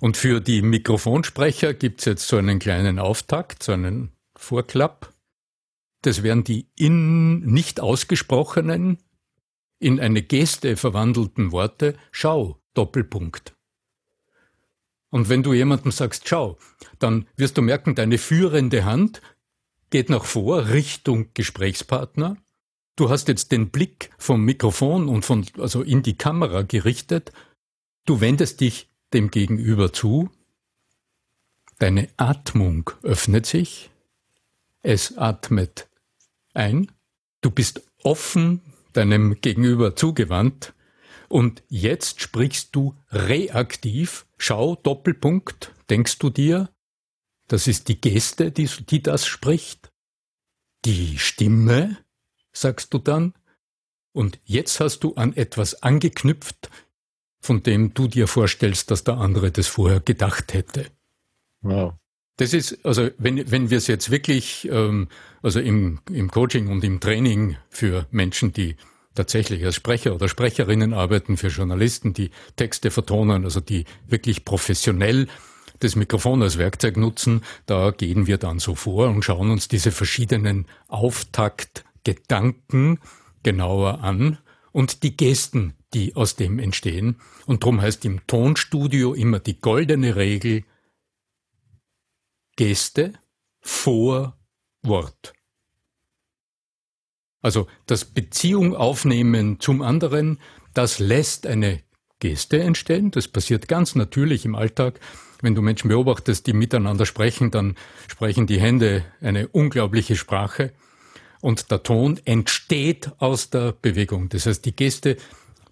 Und 0.00 0.16
für 0.16 0.40
die 0.40 0.62
Mikrofonsprecher 0.62 1.74
gibt 1.74 2.00
es 2.00 2.04
jetzt 2.04 2.28
so 2.28 2.36
einen 2.36 2.58
kleinen 2.58 2.98
Auftakt, 2.98 3.62
so 3.62 3.72
einen 3.72 4.12
Vorklapp. 4.36 5.14
Das 6.02 6.22
wären 6.22 6.44
die 6.44 6.68
in 6.76 7.40
nicht 7.40 7.80
ausgesprochenen 7.80 8.98
in 9.78 10.00
eine 10.00 10.22
Geste 10.22 10.76
verwandelten 10.76 11.52
Worte 11.52 11.96
Schau, 12.10 12.60
Doppelpunkt. 12.74 13.54
Und 15.10 15.28
wenn 15.28 15.42
du 15.42 15.52
jemandem 15.52 15.92
sagst 15.92 16.28
Schau, 16.28 16.58
dann 16.98 17.28
wirst 17.36 17.56
du 17.56 17.62
merken, 17.62 17.94
deine 17.94 18.18
führende 18.18 18.84
Hand 18.84 19.22
geht 19.90 20.10
nach 20.10 20.24
vor 20.24 20.70
Richtung 20.70 21.28
Gesprächspartner. 21.34 22.36
Du 22.96 23.10
hast 23.10 23.28
jetzt 23.28 23.50
den 23.50 23.70
Blick 23.70 24.10
vom 24.18 24.44
Mikrofon 24.44 25.08
und 25.08 25.24
von, 25.24 25.44
also 25.58 25.82
in 25.82 26.02
die 26.02 26.16
Kamera 26.16 26.62
gerichtet. 26.62 27.32
Du 28.04 28.20
wendest 28.20 28.60
dich 28.60 28.88
dem 29.12 29.30
Gegenüber 29.30 29.92
zu. 29.92 30.30
Deine 31.78 32.08
Atmung 32.16 32.90
öffnet 33.02 33.46
sich. 33.46 33.90
Es 34.82 35.18
atmet 35.18 35.88
ein. 36.52 36.92
Du 37.40 37.50
bist 37.50 37.82
offen 38.02 38.60
deinem 38.92 39.40
Gegenüber 39.40 39.96
zugewandt 39.96 40.72
und 41.28 41.64
jetzt 41.68 42.20
sprichst 42.20 42.76
du 42.76 42.94
reaktiv. 43.10 44.26
Schau, 44.38 44.76
Doppelpunkt, 44.76 45.72
denkst 45.90 46.18
du 46.18 46.30
dir, 46.30 46.70
das 47.48 47.66
ist 47.66 47.88
die 47.88 48.00
Geste, 48.00 48.52
die, 48.52 48.66
die 48.66 49.02
das 49.02 49.26
spricht. 49.26 49.90
Die 50.84 51.18
Stimme, 51.18 52.03
sagst 52.54 52.94
du 52.94 52.98
dann. 52.98 53.34
Und 54.12 54.38
jetzt 54.44 54.80
hast 54.80 55.00
du 55.00 55.14
an 55.14 55.34
etwas 55.36 55.82
angeknüpft, 55.82 56.70
von 57.40 57.62
dem 57.62 57.92
du 57.94 58.08
dir 58.08 58.28
vorstellst, 58.28 58.90
dass 58.90 59.04
der 59.04 59.18
andere 59.18 59.50
das 59.50 59.66
vorher 59.66 60.00
gedacht 60.00 60.54
hätte. 60.54 60.86
Wow. 61.60 61.94
Das 62.36 62.52
ist, 62.52 62.84
also 62.84 63.10
wenn, 63.18 63.50
wenn 63.50 63.70
wir 63.70 63.78
es 63.78 63.86
jetzt 63.86 64.10
wirklich, 64.10 64.68
ähm, 64.70 65.08
also 65.42 65.60
im, 65.60 66.00
im 66.10 66.30
Coaching 66.30 66.68
und 66.68 66.82
im 66.82 67.00
Training 67.00 67.56
für 67.68 68.06
Menschen, 68.10 68.52
die 68.52 68.76
tatsächlich 69.14 69.64
als 69.64 69.76
Sprecher 69.76 70.14
oder 70.14 70.28
Sprecherinnen 70.28 70.92
arbeiten, 70.94 71.36
für 71.36 71.48
Journalisten, 71.48 72.12
die 72.12 72.30
Texte 72.56 72.90
vertonen, 72.90 73.44
also 73.44 73.60
die 73.60 73.84
wirklich 74.08 74.44
professionell 74.44 75.28
das 75.80 75.96
Mikrofon 75.96 76.42
als 76.42 76.58
Werkzeug 76.58 76.96
nutzen, 76.96 77.42
da 77.66 77.90
gehen 77.90 78.26
wir 78.26 78.38
dann 78.38 78.58
so 78.58 78.74
vor 78.74 79.08
und 79.08 79.24
schauen 79.24 79.50
uns 79.50 79.68
diese 79.68 79.90
verschiedenen 79.90 80.66
Auftaktgedanken 82.04 82.98
genauer 83.42 84.00
an 84.02 84.38
und 84.72 85.02
die 85.02 85.16
Gesten, 85.16 85.74
die 85.92 86.16
aus 86.16 86.36
dem 86.36 86.58
entstehen. 86.58 87.16
Und 87.46 87.62
darum 87.62 87.80
heißt 87.80 88.04
im 88.04 88.26
Tonstudio 88.26 89.14
immer 89.14 89.40
die 89.40 89.60
goldene 89.60 90.16
Regel, 90.16 90.64
Geste 92.56 93.14
vor 93.60 94.38
Wort. 94.82 95.32
Also 97.42 97.66
das 97.86 98.04
Beziehung 98.04 98.74
aufnehmen 98.74 99.60
zum 99.60 99.82
anderen, 99.82 100.38
das 100.72 100.98
lässt 100.98 101.46
eine 101.46 101.82
Geste 102.20 102.62
entstehen. 102.62 103.10
Das 103.10 103.28
passiert 103.28 103.68
ganz 103.68 103.94
natürlich 103.94 104.44
im 104.44 104.54
Alltag. 104.54 105.00
Wenn 105.42 105.54
du 105.54 105.60
Menschen 105.60 105.88
beobachtest, 105.88 106.46
die 106.46 106.54
miteinander 106.54 107.06
sprechen, 107.06 107.50
dann 107.50 107.76
sprechen 108.08 108.46
die 108.46 108.60
Hände 108.60 109.04
eine 109.20 109.48
unglaubliche 109.48 110.16
Sprache. 110.16 110.72
Und 111.44 111.70
der 111.70 111.82
Ton 111.82 112.18
entsteht 112.24 113.12
aus 113.18 113.50
der 113.50 113.72
Bewegung. 113.72 114.30
Das 114.30 114.46
heißt, 114.46 114.64
die 114.64 114.74
Geste, 114.74 115.18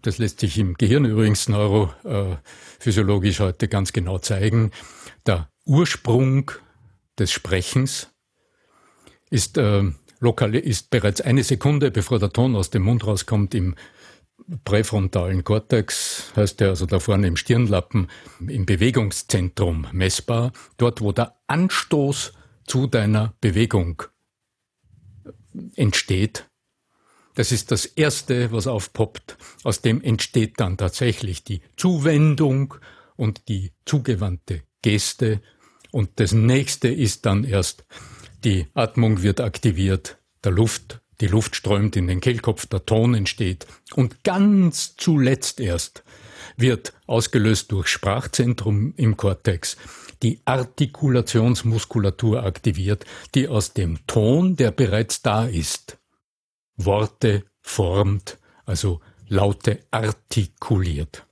das 0.03 0.19
lässt 0.19 0.41
sich 0.41 0.59
im 0.59 0.75
Gehirn 0.75 1.07
übrigens 1.07 1.49
neurophysiologisch 1.49 3.41
heute 3.41 3.69
ganz 3.69 3.95
genau 3.95 4.19
zeigen, 4.19 4.71
der 5.25 5.49
Ursprung 5.65 6.51
des 7.19 7.33
Sprechens 7.33 8.11
ist, 9.31 9.57
äh, 9.57 9.85
lokal, 10.21 10.57
ist 10.57 10.91
bereits 10.91 11.23
eine 11.23 11.43
Sekunde, 11.43 11.91
bevor 11.91 12.19
der 12.19 12.35
Ton 12.35 12.55
aus 12.55 12.69
dem 12.69 12.83
Mund 12.83 13.07
rauskommt, 13.07 13.55
im 13.55 13.75
präfrontalen 14.65 15.43
Kortex, 15.43 16.35
heißt 16.37 16.61
der 16.61 16.69
also 16.69 16.85
da 16.85 17.01
vorne 17.01 17.29
im 17.29 17.37
Stirnlappen, 17.37 18.11
im 18.47 18.67
Bewegungszentrum 18.67 19.87
messbar, 19.93 20.53
dort 20.77 21.01
wo 21.01 21.13
der 21.13 21.35
Anstoß 21.47 22.35
zu 22.67 22.89
deiner 22.89 23.33
Bewegung 23.41 24.03
entsteht. 25.77 26.49
Das 27.35 27.51
ist 27.51 27.71
das 27.71 27.87
Erste, 27.87 28.53
was 28.53 28.67
aufpoppt. 28.67 29.39
Aus 29.65 29.81
dem 29.81 30.03
entsteht 30.03 30.61
dann 30.61 30.77
tatsächlich 30.77 31.45
die 31.45 31.63
Zuwendung 31.77 32.75
und 33.17 33.49
die 33.49 33.73
zugewandte 33.87 34.63
Geste. 34.83 35.41
Und 35.91 36.11
das 36.17 36.33
Nächste 36.33 36.89
ist 36.89 37.25
dann 37.25 37.45
erst, 37.45 37.85
die 38.45 38.67
Atmung 38.75 39.23
wird 39.23 39.41
aktiviert, 39.41 40.19
der 40.45 40.53
Luft, 40.53 41.01
die 41.21 41.29
Luft 41.29 41.57
strömt 41.57 41.97
in 41.97 42.07
den 42.07 42.21
Kehlkopf, 42.21 42.67
der 42.67 42.85
Ton 42.85 43.15
entsteht. 43.15 43.67
Und 43.95 44.25
ganz 44.25 44.97
zuletzt 44.97 45.61
erst 45.61 46.03
wird 46.57 46.93
ausgelöst 47.07 47.73
durch 47.73 47.89
Sprachzentrum 47.89 48.93
im 48.97 49.17
Kortex 49.17 49.77
die 50.23 50.41
Artikulationsmuskulatur 50.45 52.45
aktiviert, 52.45 53.05
die 53.35 53.49
aus 53.49 53.73
dem 53.73 54.07
Ton, 54.07 54.57
der 54.57 54.71
bereits 54.71 55.23
da 55.23 55.47
ist, 55.47 55.99
Worte 56.77 57.45
formt, 57.61 58.39
also 58.65 59.01
Laute 59.29 59.81
artikuliert. 59.91 61.27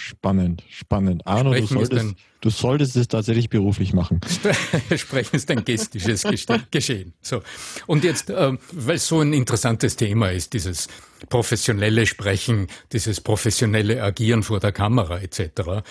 Spannend, 0.00 0.62
spannend. 0.70 1.26
Arno, 1.26 1.52
du 1.52 1.66
solltest, 1.66 2.00
ein, 2.00 2.14
du 2.40 2.50
solltest 2.50 2.94
es 2.94 3.08
tatsächlich 3.08 3.50
beruflich 3.50 3.92
machen. 3.92 4.20
Sprechen 4.96 5.34
ist 5.34 5.50
ein 5.50 5.64
gestisches 5.64 6.24
Geschehen. 6.70 7.14
So. 7.20 7.42
Und 7.88 8.04
jetzt, 8.04 8.30
äh, 8.30 8.52
weil 8.70 8.94
es 8.94 9.08
so 9.08 9.18
ein 9.18 9.32
interessantes 9.32 9.96
Thema 9.96 10.30
ist, 10.30 10.52
dieses 10.52 10.86
professionelle 11.28 12.06
Sprechen, 12.06 12.68
dieses 12.92 13.20
professionelle 13.20 14.00
Agieren 14.00 14.44
vor 14.44 14.60
der 14.60 14.70
Kamera 14.70 15.18
etc., 15.18 15.82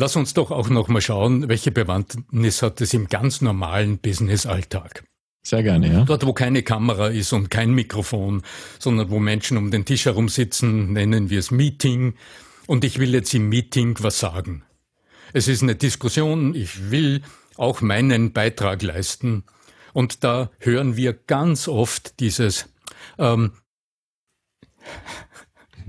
lass 0.00 0.16
uns 0.16 0.32
doch 0.32 0.50
auch 0.50 0.70
noch 0.70 0.88
mal 0.88 1.02
schauen, 1.02 1.48
welche 1.48 1.70
Bewandtnis 1.70 2.62
hat 2.62 2.80
es 2.80 2.94
im 2.94 3.08
ganz 3.08 3.42
normalen 3.42 3.98
Business-Alltag. 3.98 5.04
Sehr 5.42 5.62
gerne, 5.62 5.92
ja. 5.92 6.04
Dort, 6.04 6.26
wo 6.26 6.32
keine 6.32 6.62
Kamera 6.62 7.08
ist 7.08 7.32
und 7.32 7.50
kein 7.50 7.72
Mikrofon, 7.72 8.42
sondern 8.78 9.10
wo 9.10 9.18
Menschen 9.18 9.58
um 9.58 9.70
den 9.70 9.84
Tisch 9.84 10.06
herum 10.06 10.28
sitzen, 10.28 10.94
nennen 10.94 11.28
wir 11.28 11.38
es 11.38 11.50
Meeting. 11.50 12.14
Und 12.66 12.84
ich 12.84 12.98
will 12.98 13.12
jetzt 13.12 13.34
im 13.34 13.48
Meeting 13.50 13.96
was 14.00 14.18
sagen. 14.18 14.62
Es 15.32 15.48
ist 15.48 15.62
eine 15.62 15.76
Diskussion, 15.76 16.54
ich 16.54 16.90
will 16.90 17.22
auch 17.56 17.82
meinen 17.82 18.32
Beitrag 18.32 18.82
leisten. 18.82 19.44
Und 19.92 20.24
da 20.24 20.50
hören 20.58 20.96
wir 20.96 21.12
ganz 21.12 21.68
oft 21.68 22.20
dieses, 22.20 22.68
ähm, 23.18 23.52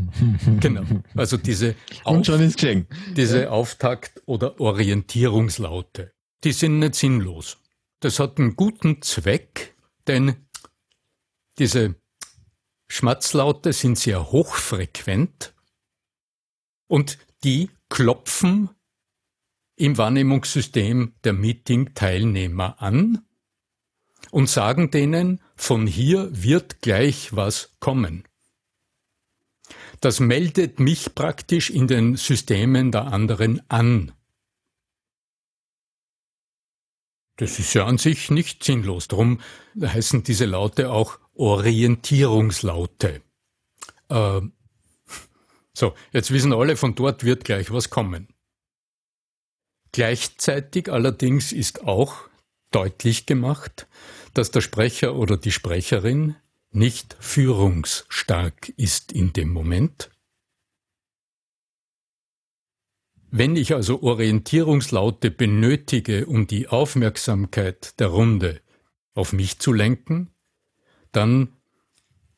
genau, 0.59 0.83
also 1.15 1.37
diese, 1.37 1.75
Auf, 2.03 3.13
diese 3.15 3.51
Auftakt- 3.51 4.21
oder 4.25 4.59
Orientierungslaute. 4.59 6.13
Die 6.43 6.51
sind 6.51 6.79
nicht 6.79 6.95
sinnlos. 6.95 7.57
Das 7.99 8.19
hat 8.19 8.39
einen 8.39 8.55
guten 8.55 9.01
Zweck, 9.01 9.75
denn 10.07 10.35
diese 11.59 11.95
Schmatzlaute 12.87 13.73
sind 13.73 13.97
sehr 13.97 14.31
hochfrequent 14.31 15.53
und 16.87 17.19
die 17.43 17.69
klopfen 17.89 18.69
im 19.75 19.97
Wahrnehmungssystem 19.97 21.13
der 21.23 21.33
Meeting-Teilnehmer 21.33 22.81
an 22.81 23.25
und 24.31 24.49
sagen 24.49 24.91
denen, 24.91 25.41
von 25.55 25.87
hier 25.87 26.29
wird 26.31 26.81
gleich 26.81 27.35
was 27.35 27.75
kommen. 27.79 28.23
Das 30.01 30.19
meldet 30.19 30.79
mich 30.79 31.13
praktisch 31.13 31.69
in 31.69 31.87
den 31.87 32.15
Systemen 32.17 32.91
der 32.91 33.05
anderen 33.05 33.61
an. 33.69 34.11
Das 37.37 37.59
ist 37.59 37.73
ja 37.75 37.85
an 37.85 37.97
sich 37.97 38.29
nicht 38.31 38.63
sinnlos. 38.63 39.07
Darum 39.07 39.39
heißen 39.79 40.23
diese 40.23 40.45
Laute 40.45 40.91
auch 40.91 41.19
Orientierungslaute. 41.33 43.21
Äh, 44.09 44.41
so, 45.73 45.93
jetzt 46.11 46.31
wissen 46.31 46.53
alle, 46.53 46.75
von 46.77 46.95
dort 46.95 47.23
wird 47.23 47.45
gleich 47.45 47.71
was 47.71 47.89
kommen. 47.89 48.27
Gleichzeitig 49.91 50.91
allerdings 50.91 51.51
ist 51.51 51.83
auch 51.83 52.27
deutlich 52.71 53.25
gemacht, 53.25 53.87
dass 54.33 54.51
der 54.51 54.61
Sprecher 54.61 55.15
oder 55.15 55.37
die 55.37 55.51
Sprecherin 55.51 56.35
nicht 56.71 57.15
führungsstark 57.19 58.69
ist 58.77 59.11
in 59.11 59.33
dem 59.33 59.49
Moment, 59.49 60.11
Wenn 63.33 63.55
ich 63.55 63.73
also 63.73 64.03
Orientierungslaute 64.03 65.31
benötige, 65.31 66.25
um 66.25 66.47
die 66.47 66.67
Aufmerksamkeit 66.67 67.97
der 68.01 68.07
Runde 68.07 68.59
auf 69.13 69.31
mich 69.31 69.59
zu 69.59 69.71
lenken, 69.71 70.31
dann, 71.13 71.53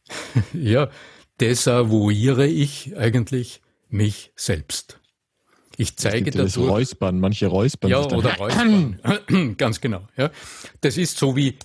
ja, 0.53 0.91
desavouiere 1.41 2.45
ich 2.45 2.95
eigentlich 2.95 3.61
mich 3.89 4.31
selbst. 4.35 4.99
Ich 5.77 5.97
zeige 5.97 6.29
das 6.29 6.53
dadurch, 6.53 6.69
Räuspern, 6.71 7.19
manche 7.19 7.47
Räuspern. 7.47 7.89
Ja, 7.89 8.05
oder 8.11 8.35
Räuspern. 8.35 9.55
Ganz 9.57 9.81
genau. 9.81 10.07
Ja. 10.15 10.29
Das 10.81 10.97
ist 10.97 11.17
so 11.17 11.35
wie 11.35 11.57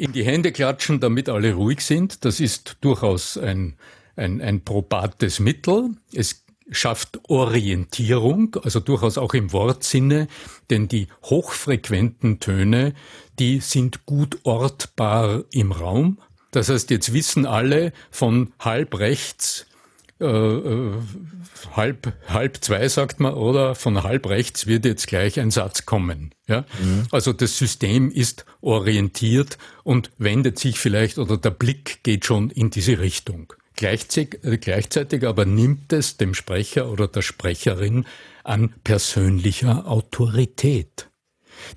in 0.00 0.12
die 0.12 0.24
Hände 0.24 0.50
klatschen, 0.50 0.98
damit 0.98 1.28
alle 1.28 1.52
ruhig 1.52 1.82
sind. 1.82 2.24
Das 2.24 2.40
ist 2.40 2.78
durchaus 2.80 3.36
ein, 3.36 3.74
ein, 4.16 4.40
ein 4.40 4.62
probates 4.64 5.40
Mittel. 5.40 5.90
Es 6.14 6.42
schafft 6.70 7.20
Orientierung, 7.28 8.56
also 8.62 8.80
durchaus 8.80 9.18
auch 9.18 9.34
im 9.34 9.52
Wortsinne, 9.52 10.26
denn 10.70 10.88
die 10.88 11.08
hochfrequenten 11.24 12.40
Töne, 12.40 12.94
die 13.38 13.60
sind 13.60 14.06
gut 14.06 14.38
ortbar 14.44 15.44
im 15.52 15.70
Raum. 15.70 16.18
Das 16.50 16.70
heißt, 16.70 16.90
jetzt 16.90 17.12
wissen 17.12 17.44
alle 17.44 17.92
von 18.10 18.54
halb 18.58 18.98
rechts, 18.98 19.66
äh, 20.20 20.24
äh, 20.24 20.92
halb, 21.74 22.12
halb 22.28 22.62
zwei 22.62 22.88
sagt 22.88 23.20
man, 23.20 23.34
oder 23.34 23.74
von 23.74 24.02
halb 24.02 24.28
rechts 24.28 24.66
wird 24.66 24.84
jetzt 24.84 25.06
gleich 25.06 25.40
ein 25.40 25.50
Satz 25.50 25.86
kommen. 25.86 26.34
Ja? 26.46 26.64
Mhm. 26.82 27.06
Also 27.10 27.32
das 27.32 27.56
System 27.56 28.10
ist 28.10 28.44
orientiert 28.60 29.58
und 29.82 30.10
wendet 30.18 30.58
sich 30.58 30.78
vielleicht 30.78 31.18
oder 31.18 31.36
der 31.36 31.50
Blick 31.50 32.02
geht 32.02 32.26
schon 32.26 32.50
in 32.50 32.70
diese 32.70 32.98
Richtung. 32.98 33.52
Gleichzeitig, 33.76 34.44
äh, 34.44 34.58
gleichzeitig 34.58 35.26
aber 35.26 35.46
nimmt 35.46 35.92
es 35.92 36.16
dem 36.16 36.34
Sprecher 36.34 36.90
oder 36.90 37.08
der 37.08 37.22
Sprecherin 37.22 38.04
an 38.44 38.74
persönlicher 38.84 39.86
Autorität. 39.86 41.08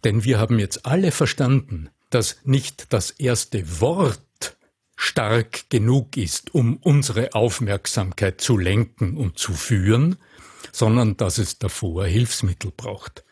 Denn 0.03 0.23
wir 0.23 0.39
haben 0.39 0.59
jetzt 0.59 0.85
alle 0.85 1.11
verstanden, 1.11 1.89
dass 2.09 2.37
nicht 2.43 2.93
das 2.93 3.11
erste 3.11 3.81
Wort 3.81 4.19
stark 4.95 5.69
genug 5.69 6.17
ist, 6.17 6.53
um 6.53 6.77
unsere 6.77 7.33
Aufmerksamkeit 7.33 8.41
zu 8.41 8.57
lenken 8.57 9.17
und 9.17 9.37
zu 9.37 9.53
führen, 9.53 10.17
sondern 10.71 11.17
dass 11.17 11.37
es 11.37 11.59
davor 11.59 12.05
Hilfsmittel 12.05 12.71
braucht. 12.75 13.23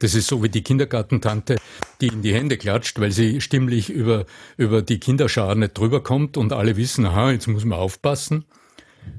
Das 0.00 0.14
ist 0.14 0.28
so 0.28 0.42
wie 0.42 0.48
die 0.48 0.62
Kindergartentante, 0.62 1.56
die 2.00 2.06
in 2.06 2.22
die 2.22 2.32
Hände 2.32 2.56
klatscht, 2.56 2.98
weil 3.00 3.12
sie 3.12 3.40
stimmlich 3.42 3.90
über, 3.90 4.24
über 4.56 4.80
die 4.80 4.98
Kinderschar 4.98 5.54
nicht 5.54 5.76
drüber 5.76 6.02
kommt 6.02 6.38
und 6.38 6.52
alle 6.52 6.76
wissen, 6.76 7.04
aha, 7.04 7.32
jetzt 7.32 7.48
muss 7.48 7.66
man 7.66 7.78
aufpassen, 7.78 8.46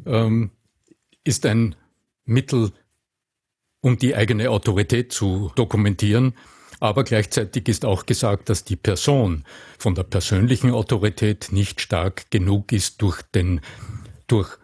ähm, 0.07 0.51
ist 1.23 1.45
ein 1.45 1.75
Mittel, 2.25 2.71
um 3.81 3.97
die 3.97 4.15
eigene 4.15 4.49
Autorität 4.49 5.11
zu 5.11 5.51
dokumentieren. 5.55 6.33
Aber 6.81 7.03
gleichzeitig 7.03 7.69
ist 7.69 7.85
auch 7.85 8.07
gesagt, 8.07 8.49
dass 8.49 8.63
die 8.63 8.75
Person 8.75 9.45
von 9.77 9.93
der 9.93 10.01
persönlichen 10.01 10.71
Autorität 10.71 11.49
nicht 11.51 11.79
stark 11.79 12.31
genug 12.31 12.71
ist 12.71 13.03
durch 13.03 13.21
den, 13.21 13.61
durch 14.25 14.57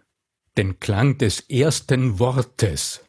den 0.57 0.79
Klang 0.79 1.19
des 1.19 1.41
ersten 1.41 2.17
Wortes 2.17 3.01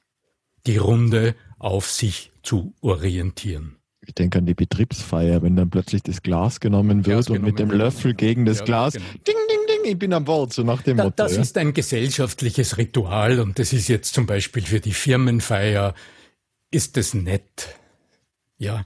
die 0.67 0.77
Runde 0.77 1.35
auf 1.59 1.91
sich 1.91 2.33
zu 2.43 2.75
orientieren. 2.83 3.77
Ich 4.07 4.15
denke 4.15 4.39
an 4.39 4.47
die 4.47 4.55
Betriebsfeier, 4.55 5.41
wenn 5.41 5.57
dann 5.57 5.71
plötzlich 5.71 6.03
das 6.03 6.23
Glas 6.23 6.61
genommen 6.61 7.07
wird 7.07 7.25
Glas 7.25 7.31
und 7.31 7.43
mit 7.43 7.59
dem 7.59 7.71
Löffel 7.71 8.13
gegen 8.13 8.45
das 8.45 8.59
ja, 8.59 8.65
Glas, 8.67 8.93
genau. 8.93 9.07
ding, 9.27 9.37
ding, 9.49 9.59
ding, 9.69 9.93
ich 9.93 9.99
bin 9.99 10.13
an 10.13 10.27
Bord, 10.27 10.53
so 10.53 10.63
nach 10.65 10.83
dem 10.83 10.99
da, 10.99 11.05
Motto. 11.05 11.17
Das 11.17 11.35
ja. 11.35 11.41
ist 11.41 11.57
ein 11.57 11.73
gesellschaftliches 11.73 12.77
Ritual 12.77 13.41
und 13.41 13.59
das 13.59 13.73
ist 13.73 13.89
jetzt 13.89 14.13
zum 14.13 14.27
Beispiel 14.27 14.65
für 14.65 14.81
die 14.81 14.93
Firmenfeier, 14.93 15.95
ist 16.71 16.99
es 16.99 17.15
nett. 17.15 17.75
Ja, 18.59 18.85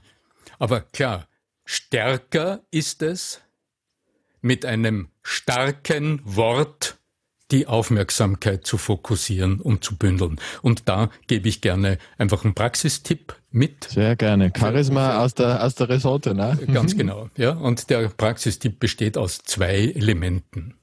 aber 0.59 0.81
klar, 0.81 1.27
stärker 1.65 2.61
ist 2.71 3.01
es, 3.01 3.41
mit 4.41 4.65
einem 4.65 5.07
starken 5.21 6.19
Wort 6.25 6.97
die 7.51 7.67
Aufmerksamkeit 7.67 8.65
zu 8.65 8.77
fokussieren 8.77 9.61
und 9.61 9.83
zu 9.83 9.95
bündeln. 9.95 10.39
Und 10.61 10.89
da 10.89 11.09
gebe 11.27 11.47
ich 11.47 11.61
gerne 11.61 11.97
einfach 12.17 12.43
einen 12.43 12.55
Praxistipp 12.55 13.35
mit. 13.51 13.85
Sehr 13.85 14.15
gerne. 14.15 14.51
Charisma 14.57 15.19
aus 15.19 15.33
der, 15.35 15.63
aus 15.63 15.75
der 15.75 15.87
Ressorte, 15.89 16.33
ne? 16.33 16.57
Ganz 16.73 16.97
genau, 16.97 17.29
ja. 17.37 17.51
Und 17.51 17.89
der 17.89 18.09
Praxistipp 18.09 18.79
besteht 18.79 19.17
aus 19.17 19.39
zwei 19.39 19.75
Elementen. 19.75 20.75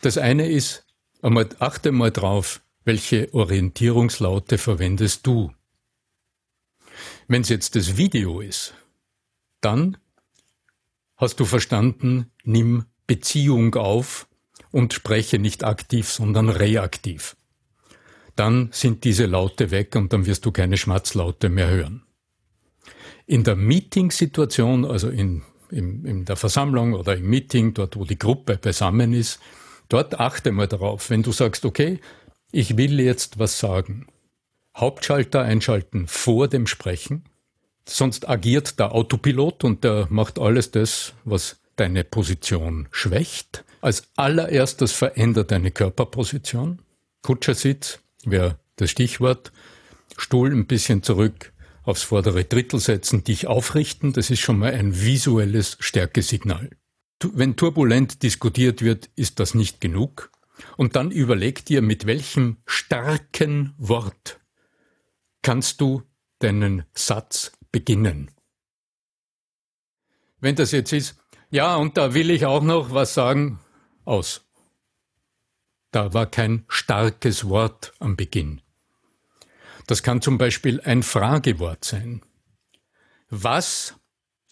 Das 0.00 0.18
eine 0.18 0.48
ist 0.48 0.84
Einmal, 1.20 1.48
achte 1.58 1.90
mal 1.90 2.12
drauf, 2.12 2.60
welche 2.84 3.32
Orientierungslaute 3.34 4.56
verwendest 4.56 5.26
du. 5.26 5.52
Wenn 7.28 7.42
es 7.42 7.50
jetzt 7.50 7.76
das 7.76 7.98
Video 7.98 8.40
ist, 8.40 8.72
dann 9.60 9.98
hast 11.16 11.38
du 11.40 11.44
verstanden, 11.44 12.30
nimm 12.42 12.86
Beziehung 13.06 13.74
auf 13.74 14.28
und 14.70 14.94
spreche 14.94 15.38
nicht 15.38 15.62
aktiv, 15.62 16.08
sondern 16.08 16.48
reaktiv. 16.48 17.36
Dann 18.34 18.70
sind 18.72 19.04
diese 19.04 19.26
Laute 19.26 19.70
weg 19.70 19.94
und 19.94 20.12
dann 20.14 20.24
wirst 20.24 20.46
du 20.46 20.52
keine 20.52 20.78
Schmatzlaute 20.78 21.50
mehr 21.50 21.68
hören. 21.68 22.02
In 23.26 23.44
der 23.44 23.56
Meeting-Situation, 23.56 24.86
also 24.86 25.10
in, 25.10 25.42
in, 25.70 26.06
in 26.06 26.24
der 26.24 26.36
Versammlung 26.36 26.94
oder 26.94 27.14
im 27.14 27.28
Meeting, 27.28 27.74
dort 27.74 27.96
wo 27.96 28.06
die 28.06 28.18
Gruppe 28.18 28.56
beisammen 28.56 29.12
ist, 29.12 29.38
dort 29.90 30.18
achte 30.18 30.50
mal 30.50 30.66
darauf, 30.66 31.10
wenn 31.10 31.22
du 31.22 31.32
sagst, 31.32 31.66
okay, 31.66 32.00
ich 32.52 32.78
will 32.78 32.98
jetzt 33.00 33.38
was 33.38 33.58
sagen. 33.58 34.06
Hauptschalter 34.78 35.42
einschalten 35.42 36.06
vor 36.06 36.48
dem 36.48 36.66
Sprechen, 36.66 37.24
sonst 37.86 38.28
agiert 38.28 38.78
der 38.78 38.92
Autopilot 38.92 39.64
und 39.64 39.84
der 39.84 40.06
macht 40.10 40.38
alles 40.38 40.70
das, 40.70 41.14
was 41.24 41.58
deine 41.76 42.04
Position 42.04 42.88
schwächt. 42.90 43.64
Als 43.80 44.04
allererstes 44.16 44.92
verändert 44.92 45.50
deine 45.50 45.70
Körperposition. 45.70 46.82
Kutschersitz 47.22 48.00
wäre 48.24 48.58
das 48.76 48.90
Stichwort. 48.90 49.52
Stuhl 50.16 50.50
ein 50.52 50.66
bisschen 50.66 51.02
zurück 51.02 51.52
aufs 51.84 52.02
vordere 52.02 52.44
Drittel 52.44 52.80
setzen, 52.80 53.24
dich 53.24 53.46
aufrichten. 53.46 54.12
Das 54.12 54.30
ist 54.30 54.40
schon 54.40 54.58
mal 54.58 54.72
ein 54.74 55.00
visuelles 55.00 55.76
Stärkesignal. 55.80 56.70
Wenn 57.32 57.56
turbulent 57.56 58.22
diskutiert 58.22 58.82
wird, 58.82 59.08
ist 59.16 59.40
das 59.40 59.54
nicht 59.54 59.80
genug. 59.80 60.30
Und 60.76 60.96
dann 60.96 61.10
überleg 61.10 61.64
dir, 61.64 61.82
mit 61.82 62.06
welchem 62.06 62.58
starken 62.66 63.74
Wort 63.78 64.37
kannst 65.42 65.80
du 65.80 66.02
deinen 66.38 66.84
Satz 66.94 67.52
beginnen. 67.72 68.30
Wenn 70.40 70.54
das 70.54 70.72
jetzt 70.72 70.92
ist, 70.92 71.16
ja, 71.50 71.76
und 71.76 71.96
da 71.96 72.14
will 72.14 72.30
ich 72.30 72.46
auch 72.46 72.62
noch 72.62 72.92
was 72.92 73.14
sagen, 73.14 73.58
aus. 74.04 74.42
Da 75.90 76.12
war 76.12 76.26
kein 76.26 76.64
starkes 76.68 77.48
Wort 77.48 77.94
am 77.98 78.16
Beginn. 78.16 78.60
Das 79.86 80.02
kann 80.02 80.20
zum 80.20 80.36
Beispiel 80.36 80.80
ein 80.82 81.02
Fragewort 81.02 81.84
sein. 81.84 82.22
Was 83.30 83.94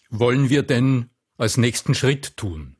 wollen 0.09 0.49
wir 0.49 0.63
denn 0.63 1.09
als 1.37 1.57
nächsten 1.57 1.93
Schritt 1.93 2.37
tun? 2.37 2.75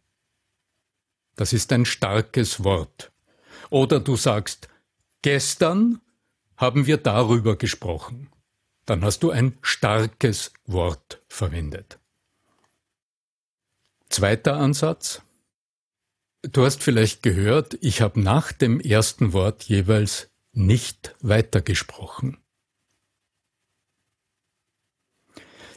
Das 1.36 1.54
ist 1.54 1.72
ein 1.72 1.86
starkes 1.86 2.64
Wort. 2.64 3.12
Oder 3.70 4.00
du 4.00 4.16
sagst, 4.16 4.70
gestern 5.22 6.02
haben 6.58 6.88
wir 6.88 6.98
darüber 6.98 7.56
gesprochen. 7.56 8.30
Dann 8.86 9.04
hast 9.04 9.24
du 9.24 9.32
ein 9.32 9.58
starkes 9.62 10.52
Wort 10.66 11.24
verwendet. 11.28 12.00
Zweiter 14.10 14.56
Ansatz. 14.56 15.22
Du 16.42 16.66
hast 16.66 16.84
vielleicht 16.84 17.24
gehört, 17.24 17.78
ich 17.82 18.02
habe 18.02 18.20
nach 18.22 18.52
dem 18.52 18.80
ersten 18.80 19.34
Wort 19.34 19.64
jeweils 19.64 20.32
nicht 20.54 21.16
weitergesprochen. 21.22 22.38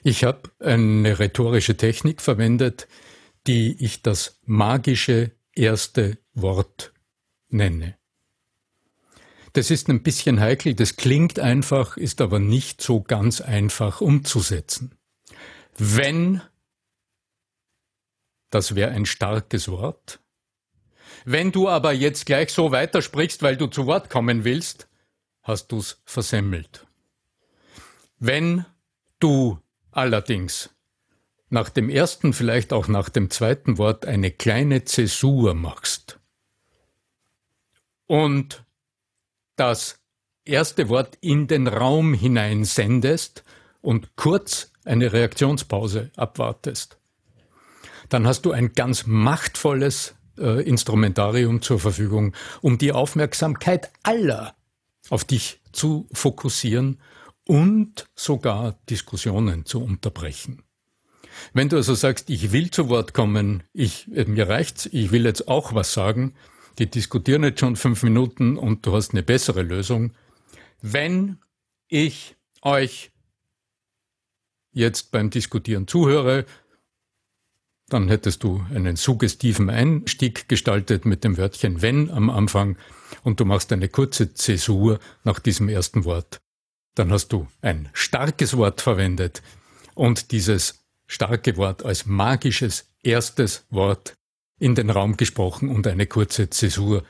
Ich 0.03 0.25
habe 0.25 0.51
eine 0.61 1.19
rhetorische 1.19 1.77
Technik 1.77 2.23
verwendet, 2.23 2.89
die 3.47 3.85
ich 3.85 4.03
das 4.03 4.39
magische 4.45 5.33
erste 5.53 6.19
Wort 6.33 6.95
nenne. 7.49 8.00
Das 9.53 9.71
ist 9.71 9.89
ein 9.89 10.03
bisschen 10.03 10.41
heikel, 10.41 10.75
das 10.75 10.97
klingt 10.97 11.39
einfach, 11.39 11.97
ist 11.97 12.21
aber 12.21 12.39
nicht 12.39 12.81
so 12.81 13.03
ganz 13.03 13.41
einfach 13.41 14.01
umzusetzen. 14.01 14.95
Wenn 15.77 16.43
das 18.51 18.75
wäre 18.75 18.91
ein 18.91 19.07
starkes 19.07 19.69
Wort. 19.69 20.21
Wenn 21.25 21.53
du 21.53 21.69
aber 21.69 21.93
jetzt 21.93 22.27
gleich 22.27 22.53
so 22.53 22.73
weitersprichst, 22.73 23.43
weil 23.43 23.57
du 23.57 23.69
zu 23.69 23.87
Wort 23.87 24.11
kommen 24.11 24.45
willst, 24.45 24.89
hast 25.43 25.69
du's 25.69 26.03
versemmelt. 26.05 26.87
Wenn 28.19 28.67
du 29.21 29.59
allerdings 29.91 30.71
nach 31.49 31.69
dem 31.69 31.89
ersten, 31.89 32.33
vielleicht 32.33 32.73
auch 32.73 32.89
nach 32.89 33.09
dem 33.09 33.31
zweiten 33.31 33.79
Wort 33.79 34.05
eine 34.07 34.31
kleine 34.31 34.85
Zäsur 34.85 35.55
machst 35.55 36.21
und 38.07 38.65
das 39.61 40.01
erste 40.47 40.89
Wort 40.89 41.19
in 41.21 41.47
den 41.47 41.69
Raum 41.69 42.15
hinein 42.15 42.65
sendest 42.65 43.45
und 43.83 44.17
kurz 44.17 44.73
eine 44.87 45.13
Reaktionspause 45.13 46.11
abwartest, 46.17 46.99
dann 48.09 48.27
hast 48.27 48.47
du 48.47 48.53
ein 48.53 48.73
ganz 48.73 49.07
machtvolles 49.07 50.15
äh, 50.39 50.63
Instrumentarium 50.63 51.61
zur 51.61 51.79
Verfügung, 51.79 52.35
um 52.63 52.79
die 52.79 52.93
Aufmerksamkeit 52.93 53.91
aller 54.03 54.55
auf 55.11 55.25
dich 55.25 55.61
zu 55.73 56.09
fokussieren 56.11 56.99
und 57.47 58.09
sogar 58.15 58.79
Diskussionen 58.89 59.67
zu 59.67 59.85
unterbrechen. 59.85 60.63
Wenn 61.53 61.69
du 61.69 61.77
also 61.77 61.95
sagst, 61.95 62.31
ich 62.31 62.51
will 62.53 62.71
zu 62.71 62.89
Wort 62.89 63.13
kommen, 63.13 63.63
ich, 63.75 64.11
äh, 64.15 64.25
mir 64.25 64.49
reicht's, 64.49 64.87
ich 64.91 65.13
will 65.13 65.27
jetzt 65.27 65.49
auch 65.49 65.75
was 65.75 65.93
sagen, 65.93 66.35
die 66.79 66.91
diskutieren 66.91 67.45
jetzt 67.45 67.61
schon 67.61 67.77
fünf 67.77 68.03
Minuten 68.03 68.57
und 68.57 68.87
du 68.87 68.93
hast 68.93 69.13
eine 69.13 69.23
bessere 69.23 69.63
Lösung. 69.63 70.13
Wenn 70.81 71.39
ich 71.89 72.37
euch 72.63 73.11
jetzt 74.73 75.11
beim 75.11 75.31
Diskutieren 75.31 75.87
zuhöre, 75.87 76.47
dann 77.89 78.09
hättest 78.09 78.45
du 78.45 78.65
einen 78.73 78.97
suggestiven 78.97 79.69
Einstieg 79.69 80.49
gestaltet 80.49 81.05
mit 81.05 81.25
dem 81.25 81.37
Wörtchen 81.37 81.83
wenn 81.83 82.11
am 82.11 82.31
Anfang 82.31 82.79
und 83.25 83.41
du 83.41 83.45
machst 83.45 83.73
eine 83.73 83.89
kurze 83.89 84.33
Zäsur 84.33 85.01
nach 85.25 85.41
diesem 85.41 85.69
ersten 85.69 86.05
Wort. 86.05 86.41
Dann 86.95 87.11
hast 87.11 87.29
du 87.29 87.49
ein 87.61 87.89
starkes 87.93 88.57
Wort 88.57 88.81
verwendet 88.81 89.43
und 89.95 90.31
dieses 90.31 90.85
starke 91.07 91.57
Wort 91.57 91.85
als 91.85 92.07
magisches 92.07 92.89
erstes 93.03 93.67
Wort 93.71 94.15
in 94.61 94.77
den 94.77 94.91
Raum 94.91 95.17
gesprochen 95.17 95.69
und 95.69 95.87
eine 95.87 96.07
kurze 96.07 96.51
Zäsur 96.51 97.03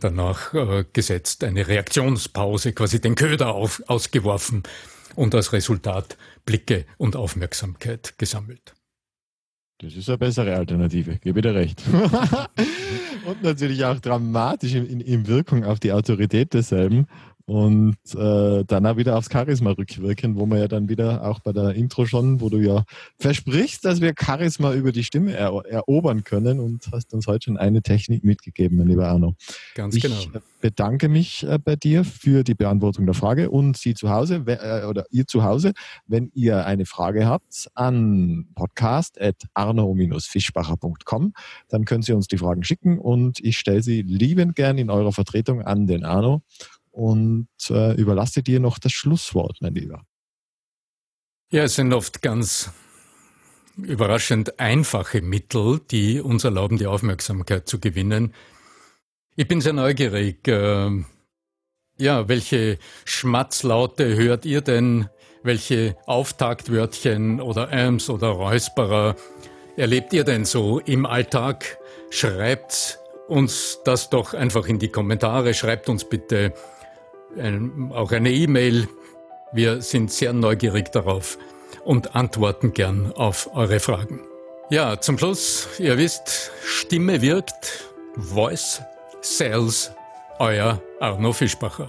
danach 0.00 0.52
äh, 0.54 0.84
gesetzt, 0.92 1.44
eine 1.44 1.68
Reaktionspause, 1.68 2.72
quasi 2.72 3.00
den 3.00 3.14
Köder 3.14 3.54
auf, 3.54 3.82
ausgeworfen 3.86 4.64
und 5.14 5.34
als 5.34 5.52
Resultat 5.52 6.16
Blicke 6.44 6.86
und 6.96 7.14
Aufmerksamkeit 7.14 8.14
gesammelt. 8.18 8.74
Das 9.78 9.94
ist 9.94 10.08
eine 10.08 10.18
bessere 10.18 10.56
Alternative, 10.56 11.18
gebe 11.18 11.42
dir 11.42 11.54
recht. 11.54 11.82
und 13.26 13.42
natürlich 13.42 13.84
auch 13.84 13.98
dramatisch 13.98 14.74
in, 14.74 15.00
in, 15.00 15.26
Wirkung 15.26 15.64
auf 15.64 15.80
die 15.80 15.92
Autorität 15.92 16.54
desselben 16.54 17.06
und 17.46 17.96
äh, 18.14 18.64
dann 18.64 18.86
auch 18.86 18.96
wieder 18.96 19.18
aufs 19.18 19.28
Charisma 19.30 19.72
rückwirken, 19.72 20.36
wo 20.36 20.46
wir 20.46 20.56
ja 20.58 20.68
dann 20.68 20.88
wieder 20.88 21.22
auch 21.24 21.40
bei 21.40 21.52
der 21.52 21.74
Intro 21.74 22.06
schon, 22.06 22.40
wo 22.40 22.48
du 22.48 22.56
ja 22.58 22.84
versprichst, 23.18 23.84
dass 23.84 24.00
wir 24.00 24.14
Charisma 24.18 24.72
über 24.72 24.92
die 24.92 25.04
Stimme 25.04 25.34
er 25.34 25.52
erobern 25.66 26.24
können 26.24 26.58
und 26.60 26.88
hast 26.90 27.12
uns 27.12 27.26
heute 27.26 27.44
schon 27.44 27.58
eine 27.58 27.82
Technik 27.82 28.24
mitgegeben, 28.24 28.78
mein 28.78 28.88
lieber 28.88 29.08
Arno. 29.08 29.34
Ganz 29.74 29.94
ich 29.94 30.02
genau. 30.02 30.16
Ich 30.18 30.30
bedanke 30.60 31.10
mich 31.10 31.46
äh, 31.46 31.58
bei 31.62 31.76
dir 31.76 32.04
für 32.04 32.44
die 32.44 32.54
Beantwortung 32.54 33.04
der 33.04 33.14
Frage 33.14 33.50
und 33.50 33.76
Sie 33.76 33.92
zu 33.92 34.08
Hause 34.08 34.42
äh, 34.46 34.86
oder 34.86 35.04
ihr 35.10 35.26
zu 35.26 35.44
Hause, 35.44 35.74
wenn 36.06 36.30
ihr 36.34 36.64
eine 36.64 36.86
Frage 36.86 37.26
habt 37.26 37.68
an 37.74 38.46
podcast.arno-fischbacher.com, 38.54 41.34
dann 41.68 41.84
können 41.84 42.02
Sie 42.02 42.14
uns 42.14 42.28
die 42.28 42.38
Fragen 42.38 42.64
schicken 42.64 42.98
und 42.98 43.38
ich 43.40 43.58
stelle 43.58 43.82
sie 43.82 44.00
liebend 44.00 44.56
gern 44.56 44.78
in 44.78 44.88
eurer 44.88 45.12
Vertretung 45.12 45.60
an 45.60 45.86
den 45.86 46.04
Arno 46.04 46.40
und 46.94 47.48
äh, 47.70 47.94
überlasse 47.94 48.42
dir 48.42 48.60
noch 48.60 48.78
das 48.78 48.92
Schlusswort, 48.92 49.58
mein 49.60 49.74
Lieber. 49.74 50.02
Ja, 51.50 51.64
es 51.64 51.74
sind 51.74 51.92
oft 51.92 52.22
ganz 52.22 52.70
überraschend 53.76 54.60
einfache 54.60 55.20
Mittel, 55.20 55.80
die 55.90 56.20
uns 56.20 56.44
erlauben, 56.44 56.78
die 56.78 56.86
Aufmerksamkeit 56.86 57.68
zu 57.68 57.80
gewinnen. 57.80 58.32
Ich 59.34 59.48
bin 59.48 59.60
sehr 59.60 59.72
neugierig. 59.72 60.46
Äh, 60.46 61.02
ja, 61.98 62.28
welche 62.28 62.78
Schmatzlaute 63.04 64.16
hört 64.16 64.44
ihr 64.44 64.60
denn? 64.60 65.08
Welche 65.42 65.96
Auftaktwörtchen 66.06 67.40
oder 67.40 67.70
Äms 67.72 68.08
oder 68.08 68.28
Räusperer 68.28 69.16
erlebt 69.76 70.12
ihr 70.12 70.24
denn 70.24 70.44
so 70.44 70.78
im 70.78 71.06
Alltag? 71.06 71.78
Schreibt 72.10 73.00
uns 73.28 73.80
das 73.84 74.10
doch 74.10 74.32
einfach 74.32 74.66
in 74.66 74.78
die 74.78 74.88
Kommentare. 74.88 75.54
Schreibt 75.54 75.88
uns 75.88 76.08
bitte 76.08 76.54
ein, 77.38 77.92
auch 77.92 78.12
eine 78.12 78.30
E-Mail. 78.30 78.88
Wir 79.52 79.82
sind 79.82 80.10
sehr 80.10 80.32
neugierig 80.32 80.92
darauf 80.92 81.38
und 81.84 82.14
antworten 82.14 82.72
gern 82.72 83.12
auf 83.12 83.50
eure 83.54 83.80
Fragen. 83.80 84.20
Ja, 84.70 85.00
zum 85.00 85.18
Schluss, 85.18 85.68
ihr 85.78 85.98
wisst, 85.98 86.50
Stimme 86.64 87.20
wirkt, 87.20 87.84
Voice 88.16 88.82
sells 89.20 89.92
Euer 90.38 90.80
Arno 91.00 91.32
Fischbacher. 91.32 91.88